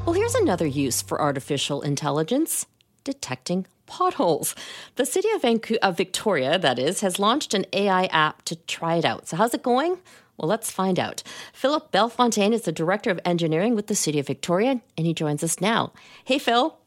[0.05, 2.67] Well, here's another use for artificial intelligence
[3.05, 4.55] detecting potholes.
[4.97, 8.97] The city of, Vancouver, of Victoria, that is, has launched an AI app to try
[8.97, 9.29] it out.
[9.29, 9.99] So, how's it going?
[10.41, 11.23] Well, let's find out.
[11.53, 15.45] Philip Bellefontaine is the Director of Engineering with the City of Victoria, and he joins
[15.45, 15.93] us now.
[16.25, 16.79] Hey, Phil.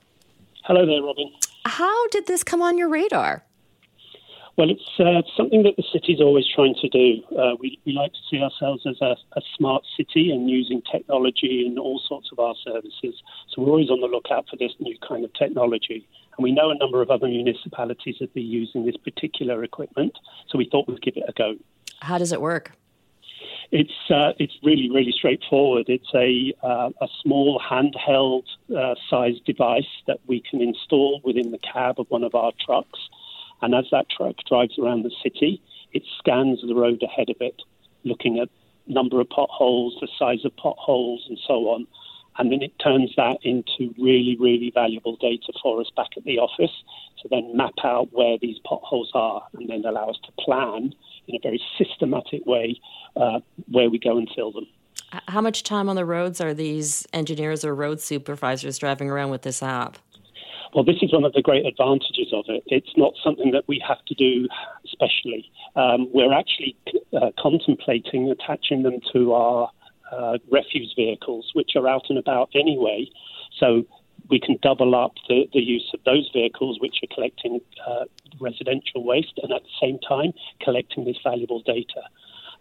[0.64, 1.32] Hello there, Robin.
[1.66, 3.44] How did this come on your radar?
[4.58, 7.24] Well, it's uh, something that the city's always trying to do.
[7.38, 11.66] Uh, we, we, like to see ourselves as a, a, smart city and using technology
[11.66, 13.22] in all sorts of our services.
[13.50, 16.08] So we're always on the lookout for this new kind of technology.
[16.38, 20.18] And we know a number of other municipalities have been using this particular equipment,
[20.50, 21.56] so we thought we'd give it a go.
[22.02, 22.74] How does it work?
[23.72, 25.86] It's uh, it's really really straightforward.
[25.88, 28.46] It's a uh, a small handheld
[28.76, 33.00] uh, sized device that we can install within the cab of one of our trucks,
[33.62, 35.62] and as that truck drives around the city,
[35.92, 37.62] it scans the road ahead of it,
[38.04, 38.50] looking at
[38.88, 41.88] number of potholes, the size of potholes, and so on.
[42.38, 46.40] And then it turns that into really, really valuable data for us back at the
[46.40, 46.72] office
[47.22, 50.94] to then map out where these potholes are and then allow us to plan
[51.28, 52.80] in a very systematic way
[53.16, 53.40] uh,
[53.72, 54.68] where we go and fill them.
[55.28, 59.44] How much time on the roads are these engineers or road supervisors driving around with
[59.44, 59.98] this app?
[60.74, 62.64] Well, this is one of the great advantages of it.
[62.66, 64.48] It's not something that we have to do
[64.88, 65.52] specially.
[65.76, 66.76] Um, we're actually
[67.14, 69.70] uh, contemplating attaching them to our
[70.12, 73.08] uh, refuse vehicles, which are out and about anyway.
[73.60, 73.84] So
[74.30, 78.06] we can double up the, the use of those vehicles, which are collecting uh,
[78.40, 82.02] residential waste and at the same time collecting this valuable data.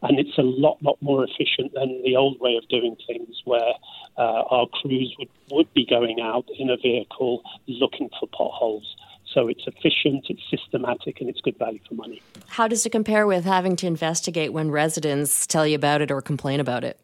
[0.02, 3.72] And it's a lot, lot more efficient than the old way of doing things, where
[4.18, 8.96] uh, our crews would, would be going out in a vehicle looking for potholes.
[9.32, 12.20] So it's efficient, it's systematic, and it's good value for money.
[12.48, 16.20] How does it compare with having to investigate when residents tell you about it or
[16.20, 16.98] complain about it?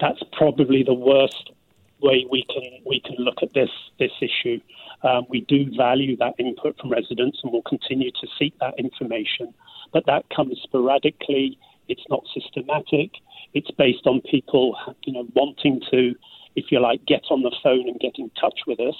[0.00, 1.50] That's probably the worst
[2.00, 4.60] way we can we can look at this this issue.
[5.02, 9.54] Um, we do value that input from residents, and we'll continue to seek that information.
[9.92, 11.58] But that comes sporadically.
[11.88, 13.12] It's not systematic.
[13.54, 16.14] It's based on people, you know, wanting to,
[16.54, 18.96] if you like, get on the phone and get in touch with us,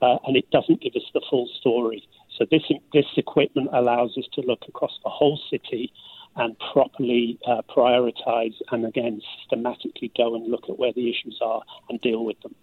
[0.00, 2.08] uh, and it doesn't give us the full story.
[2.38, 2.62] So this
[2.92, 5.92] this equipment allows us to look across the whole city
[6.36, 11.62] and properly uh, prioritize and again systematically go and look at where the issues are
[11.88, 12.54] and deal with them.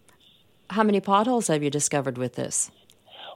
[0.69, 2.71] How many potholes have you discovered with this?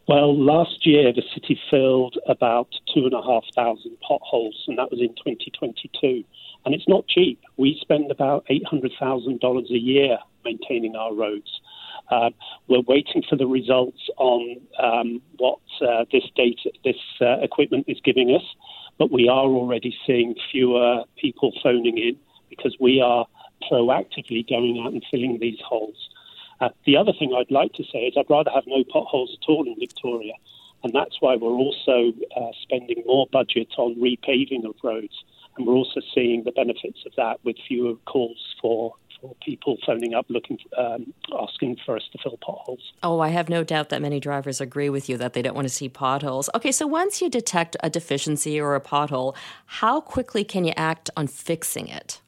[0.07, 4.91] Well, last year the city filled about two and a half thousand potholes, and that
[4.91, 6.23] was in 2022.
[6.65, 7.39] And it's not cheap.
[7.57, 11.61] We spend about $800,000 a year maintaining our roads.
[12.11, 12.31] Uh,
[12.67, 17.97] we're waiting for the results on um, what uh, this data, this uh, equipment is
[18.03, 18.43] giving us.
[18.97, 22.17] But we are already seeing fewer people phoning in
[22.49, 23.25] because we are
[23.71, 26.09] proactively going out and filling these holes.
[26.61, 29.49] Uh, the other thing I'd like to say is I'd rather have no potholes at
[29.49, 30.33] all in Victoria,
[30.83, 35.23] and that's why we're also uh, spending more budget on repaving of roads,
[35.57, 38.93] and we're also seeing the benefits of that with fewer calls for
[39.23, 42.91] for people phoning up looking, um, asking for us to fill potholes.
[43.01, 45.65] Oh, I have no doubt that many drivers agree with you that they don't want
[45.65, 46.49] to see potholes.
[46.53, 51.09] Okay, so once you detect a deficiency or a pothole, how quickly can you act
[51.15, 52.19] on fixing it?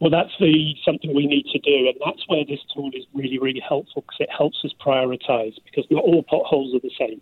[0.00, 3.40] Well, that's the something we need to do, and that's where this tool is really,
[3.40, 5.54] really helpful because it helps us prioritise.
[5.64, 7.20] Because not all potholes are the same.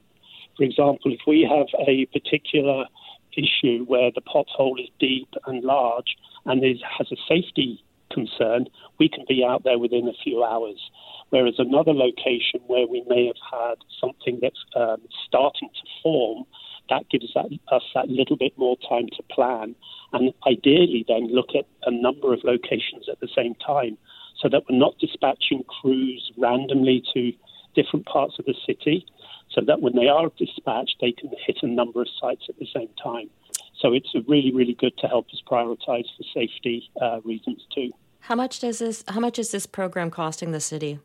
[0.58, 2.84] For example, if we have a particular
[3.32, 8.66] issue where the pothole is deep and large and is, has a safety concern,
[8.98, 10.78] we can be out there within a few hours.
[11.30, 16.44] Whereas another location where we may have had something that's um, starting to form,
[16.88, 19.74] that gives that, us that little bit more time to plan
[20.12, 23.98] and ideally then look at a number of locations at the same time
[24.40, 27.32] so that we're not dispatching crews randomly to
[27.74, 29.04] different parts of the city
[29.50, 32.66] so that when they are dispatched, they can hit a number of sites at the
[32.74, 33.30] same time.
[33.80, 37.90] So it's really, really good to help us prioritize for safety uh, reasons too.
[38.20, 39.04] How much does this?
[39.08, 40.98] How much is this program costing the city?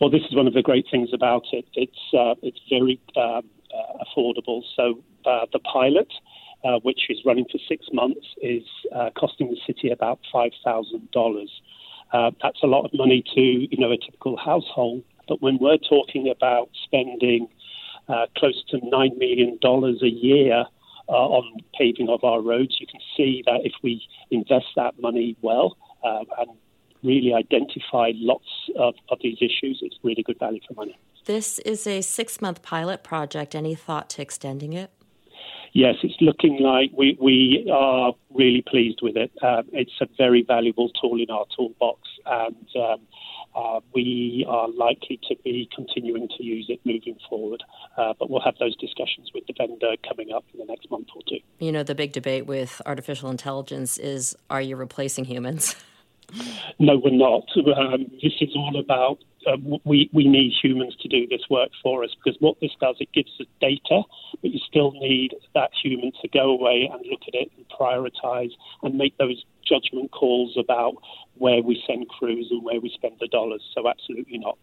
[0.00, 1.64] Well, this is one of the great things about it.
[1.74, 4.62] It's uh, it's very um, uh, affordable.
[4.76, 6.12] So uh, the pilot,
[6.64, 8.64] uh, which is running for six months, is
[8.94, 11.50] uh, costing the city about five thousand dollars.
[12.12, 15.02] That's a lot of money to you know a typical household.
[15.26, 17.48] But when we're talking about spending
[18.36, 20.66] close to nine million dollars a year
[21.12, 25.36] uh, on paving of our roads, you can see that if we invest that money
[25.42, 26.50] well uh, and
[27.02, 28.48] really identify lots
[28.78, 30.96] of, of these issues, it's really good value for money.
[31.26, 33.54] This is a six month pilot project.
[33.54, 34.90] Any thought to extending it?
[35.72, 39.32] Yes, it's looking like we, we are really pleased with it.
[39.42, 43.00] Um, it's a very valuable tool in our toolbox, and um,
[43.54, 47.62] uh, we are likely to be continuing to use it moving forward.
[47.96, 51.08] Uh, but we'll have those discussions with the vendor coming up in the next month
[51.16, 51.38] or two.
[51.58, 55.74] You know, the big debate with artificial intelligence is are you replacing humans?
[56.78, 57.44] No, we're not.
[57.76, 62.04] Um, this is all about uh, we, we need humans to do this work for
[62.04, 64.02] us because what this does, it gives us data,
[64.40, 68.50] but you still need that human to go away and look at it and prioritize
[68.82, 70.94] and make those judgment calls about
[71.36, 73.62] where we send crews and where we spend the dollars.
[73.74, 74.58] So, absolutely not.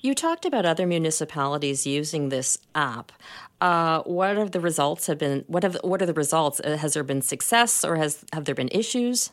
[0.00, 3.12] You talked about other municipalities using this app.
[3.60, 5.44] Uh, what are the results have been?
[5.46, 6.60] What have what are the results?
[6.60, 9.30] Uh, has there been success, or has have there been issues?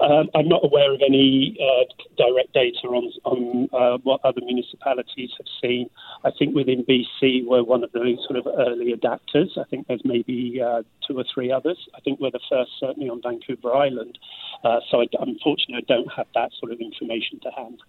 [0.00, 1.84] Um, I'm not aware of any uh,
[2.16, 5.90] direct data on, on uh, what other municipalities have seen.
[6.24, 9.58] I think within BC, we're one of the sort of early adapters.
[9.58, 11.78] I think there's maybe uh, two or three others.
[11.96, 14.18] I think we're the first, certainly on Vancouver Island.
[14.62, 17.80] Uh, so, I, unfortunately, I don't have that sort of information to hand.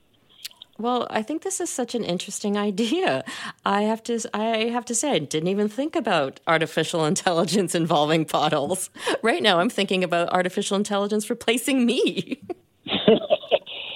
[0.80, 3.24] Well, I think this is such an interesting idea.
[3.66, 8.24] I have to I have to say I didn't even think about artificial intelligence involving
[8.24, 8.90] bottles.
[9.22, 12.42] Right now I'm thinking about artificial intelligence replacing me.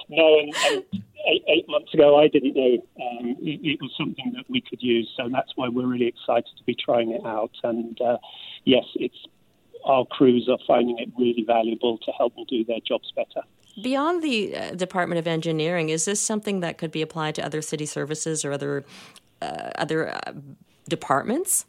[0.09, 0.83] no, and, and
[1.27, 4.83] eight, eight, months ago I didn't know um, it, it, was something that we could
[4.83, 7.51] use, so that's why we're really excited to be trying it out.
[7.63, 8.17] And uh,
[8.65, 9.15] yes, it's
[9.85, 13.45] our crews are finding it really valuable to help them do their jobs better.
[13.81, 17.61] Beyond the uh, Department of Engineering, is this something that could be applied to other
[17.61, 18.85] city services or other
[19.41, 20.33] uh, other uh,
[20.87, 21.65] departments?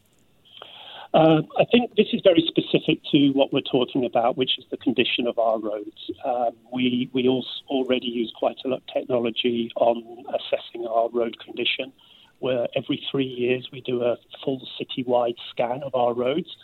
[1.14, 4.76] Uh, I think this is very specific to what we're talking about, which is the
[4.76, 6.10] condition of our roads.
[6.24, 7.26] Um, we we
[7.68, 11.92] already use quite a lot of technology on assessing our road condition,
[12.40, 16.54] where every three years we do a full citywide scan of our roads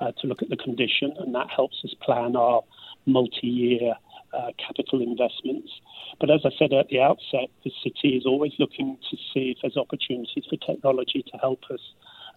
[0.00, 2.62] uh, to look at the condition, and that helps us plan our
[3.06, 3.94] multi-year
[4.32, 5.70] uh, capital investments.
[6.18, 9.58] But as I said at the outset, the city is always looking to see if
[9.62, 11.80] there's opportunities for technology to help us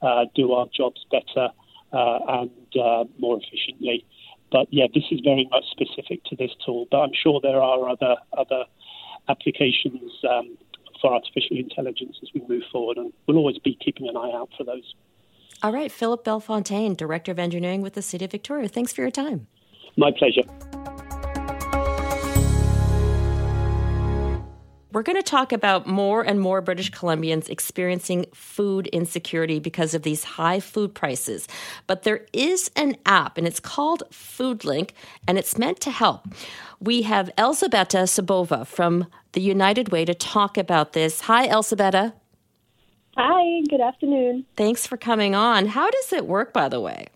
[0.02, 1.50] uh, do our jobs better
[1.91, 4.06] uh, and uh, more efficiently.
[4.52, 6.88] But yeah, this is very much specific to this tool.
[6.91, 8.66] But I'm sure there are other other
[9.30, 10.58] applications um,
[11.02, 14.50] for artificial intelligence as we move forward, and we'll always be keeping an eye out
[14.58, 14.94] for those.
[15.62, 18.68] All right, Philip Bellefontaine, Director of Engineering with the City of Victoria.
[18.68, 19.48] Thanks for your time.
[19.96, 20.44] My pleasure.
[24.94, 30.04] We're going to talk about more and more British Columbians experiencing food insecurity because of
[30.04, 31.48] these high food prices.
[31.88, 34.91] But there is an app, and it's called FoodLink,
[35.28, 36.28] and it's meant to help.
[36.80, 41.22] We have Elzbieta Sobova from the United Way to talk about this.
[41.22, 42.14] Hi, Elzbieta.
[43.18, 44.46] Hi, good afternoon.
[44.56, 45.66] Thanks for coming on.
[45.66, 47.08] How does it work, by the way?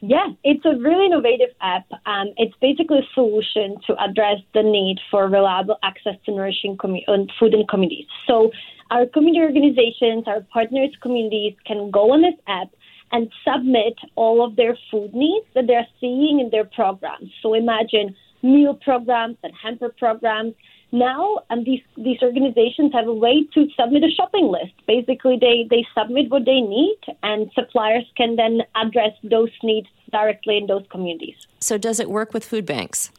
[0.00, 1.86] Yeah, it's a really innovative app.
[2.06, 7.02] Um, it's basically a solution to address the need for reliable access to nourishing commu-
[7.08, 8.06] uh, food in communities.
[8.26, 8.52] So,
[8.90, 12.68] our community organizations, our partners communities can go on this app
[13.10, 17.30] and submit all of their food needs that they're seeing in their programs.
[17.42, 20.54] So, imagine meal programs and hamper programs
[20.92, 24.72] now um, these these organizations have a way to submit a shopping list.
[24.86, 30.56] Basically, they they submit what they need, and suppliers can then address those needs directly
[30.56, 31.36] in those communities.
[31.60, 33.10] So, does it work with food banks?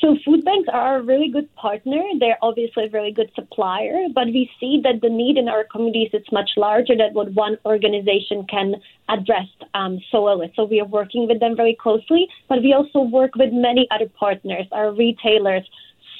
[0.00, 2.00] So food banks are a really good partner.
[2.18, 6.08] They're obviously a really good supplier, but we see that the need in our communities
[6.14, 8.76] is much larger than what one organization can
[9.10, 10.40] address um, so well.
[10.56, 14.08] So we are working with them very closely, but we also work with many other
[14.18, 15.68] partners, our retailers,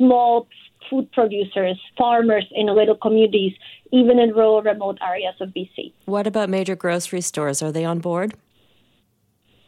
[0.00, 0.48] small
[0.88, 3.52] food producers, farmers in little communities,
[3.92, 5.92] even in rural, remote areas of BC.
[6.06, 7.62] What about major grocery stores?
[7.62, 8.34] Are they on board?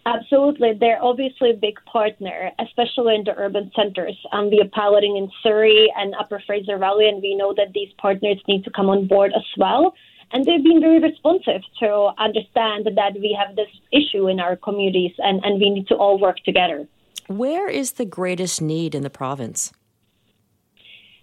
[0.04, 0.72] Absolutely.
[0.80, 4.16] They're obviously a big partner, especially in the urban centers.
[4.32, 7.90] Um, we are piloting in Surrey and Upper Fraser Valley, and we know that these
[7.98, 9.94] partners need to come on board as well.
[10.32, 15.12] And they've been very responsive to understand that we have this issue in our communities
[15.18, 16.88] and, and we need to all work together.
[17.28, 19.72] Where is the greatest need in the province?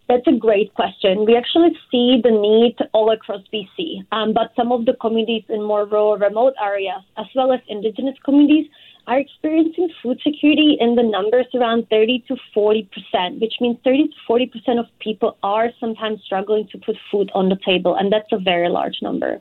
[0.09, 1.23] That's a great question.
[1.23, 5.61] We actually see the need all across BC, um, but some of the communities in
[5.61, 8.65] more rural, remote areas, as well as Indigenous communities,
[9.05, 14.07] are experiencing food security in the numbers around 30 to 40 percent, which means 30
[14.07, 18.11] to 40 percent of people are sometimes struggling to put food on the table, and
[18.11, 19.39] that's a very large number.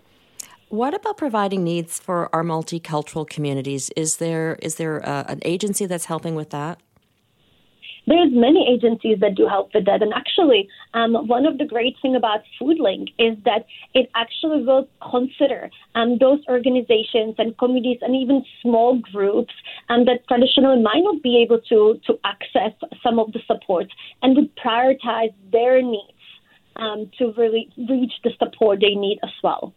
[0.68, 3.90] What about providing needs for our multicultural communities?
[3.96, 6.78] Is there is there uh, an agency that's helping with that?
[8.08, 10.00] There's many agencies that do help with that.
[10.00, 14.88] And actually, um, one of the great things about FoodLink is that it actually will
[15.10, 19.52] consider um, those organizations and communities and even small groups
[19.90, 23.92] um, that traditionally might not be able to, to access some of the support
[24.22, 26.24] and would prioritize their needs
[26.76, 29.74] um, to really reach the support they need as well.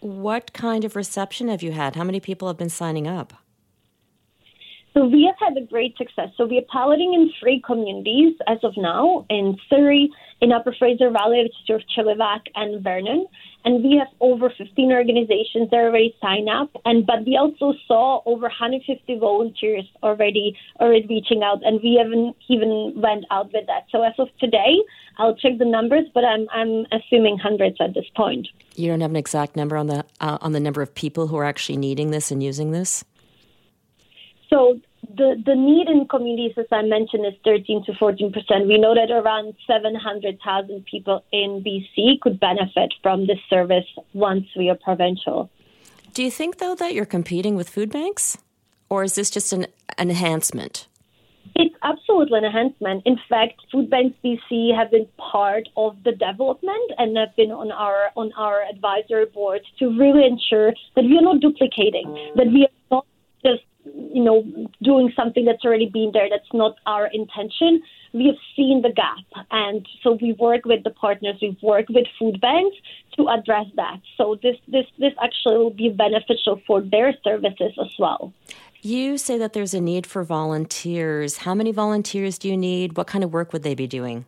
[0.00, 1.96] What kind of reception have you had?
[1.96, 3.32] How many people have been signing up?
[4.98, 6.30] So we have had a great success.
[6.36, 11.08] So we are piloting in three communities as of now in Surrey, in Upper Fraser
[11.08, 13.28] Valley, which is Chilliwack and Vernon.
[13.64, 16.70] And we have over 15 organizations that already signed up.
[16.84, 22.34] And but we also saw over 150 volunteers already already reaching out, and we haven't
[22.48, 23.86] even went out with that.
[23.92, 24.82] So as of today,
[25.18, 28.48] I'll check the numbers, but I'm I'm assuming hundreds at this point.
[28.74, 31.36] You don't have an exact number on the uh, on the number of people who
[31.36, 33.04] are actually needing this and using this.
[34.50, 34.80] So
[35.14, 38.66] the, the need in communities, as I mentioned, is 13 to 14 percent.
[38.66, 44.68] We know that around 700,000 people in BC could benefit from this service once we
[44.68, 45.50] are provincial.
[46.12, 48.36] Do you think, though, that you're competing with food banks?
[48.90, 49.66] Or is this just an,
[49.98, 50.86] an enhancement?
[51.54, 53.02] It's absolutely an enhancement.
[53.04, 57.72] In fact, Food Banks BC have been part of the development and have been on
[57.72, 62.64] our on our advisory board to really ensure that we are not duplicating, that we
[62.64, 63.06] are not
[63.44, 64.44] just you know,
[64.82, 66.28] doing something that's already been there.
[66.30, 67.82] That's not our intention.
[68.12, 71.36] We have seen the gap, and so we work with the partners.
[71.42, 72.76] We've worked with food banks
[73.16, 74.00] to address that.
[74.16, 78.32] So this this this actually will be beneficial for their services as well.
[78.80, 81.38] You say that there's a need for volunteers.
[81.38, 82.96] How many volunteers do you need?
[82.96, 84.24] What kind of work would they be doing?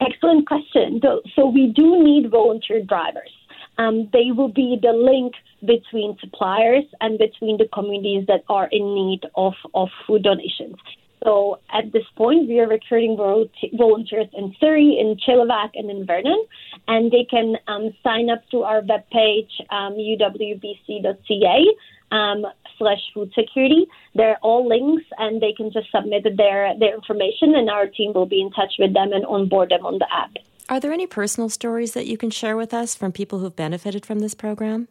[0.00, 1.00] Excellent question.
[1.34, 3.30] So we do need volunteer drivers.
[3.78, 5.34] Um, they will be the link
[5.64, 10.76] between suppliers and between the communities that are in need of, of food donations.
[11.24, 16.44] So at this point, we are recruiting volunteers in Surrey, in Chilliwack, and in Vernon,
[16.86, 21.64] and they can um, sign up to our webpage, um, uwbc.ca
[22.12, 22.46] um,
[22.78, 23.86] slash food security.
[24.14, 28.26] They're all links, and they can just submit their, their information, and our team will
[28.26, 30.30] be in touch with them and onboard them on the app.
[30.68, 34.06] Are there any personal stories that you can share with us from people who've benefited
[34.06, 34.86] from this program?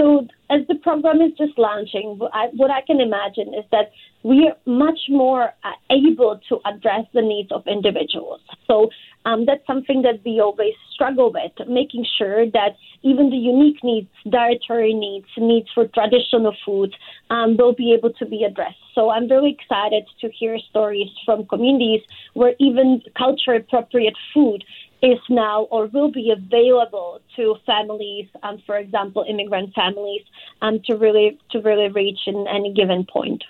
[0.00, 3.92] So, as the program is just launching, what I, what I can imagine is that
[4.22, 8.40] we are much more uh, able to address the needs of individuals.
[8.66, 8.88] So,
[9.26, 14.08] um, that's something that we always struggle with, making sure that even the unique needs,
[14.30, 16.94] dietary needs, needs for traditional foods,
[17.28, 18.80] um, will be able to be addressed.
[18.94, 22.00] So, I'm really excited to hear stories from communities
[22.32, 24.64] where even culture appropriate food
[25.02, 30.22] is now or will be available to families, um, for example, immigrant families,
[30.62, 33.42] um, to really to really reach in any given point.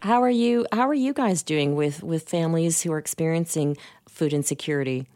[0.00, 0.66] How are you?
[0.72, 3.76] How are you guys doing with with families who are experiencing
[4.08, 5.06] food insecurity?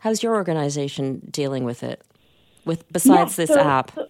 [0.00, 2.02] How's your organization dealing with it?
[2.64, 3.92] With besides this so, app?
[3.94, 4.06] So,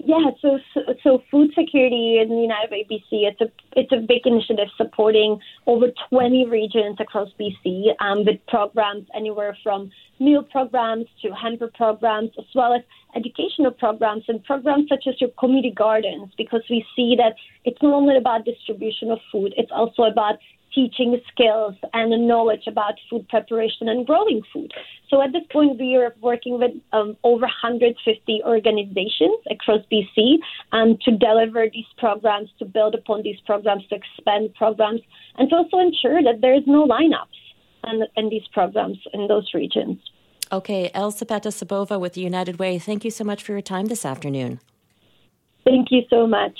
[0.00, 3.96] Yeah, so, so, so food security in the United Way BC, it's a it's a
[3.96, 9.90] big initiative supporting over 20 regions across BC um, with programs anywhere from
[10.20, 12.82] meal programs to hamper programs, as well as
[13.16, 17.34] educational programs and programs such as your community gardens, because we see that
[17.64, 20.36] it's not only about distribution of food, it's also about
[20.74, 24.72] teaching skills and knowledge about food preparation and growing food.
[25.08, 30.36] So at this point, we are working with um, over 150 organizations across BC
[30.72, 35.00] um, to deliver these programs, to build upon these programs, to expand programs,
[35.36, 37.38] and to also ensure that there is no lineups
[37.86, 39.98] in, in these programs in those regions.
[40.50, 44.04] Okay, Elsapeta Sabova with the United Way, thank you so much for your time this
[44.04, 44.60] afternoon.
[45.64, 46.58] Thank you so much.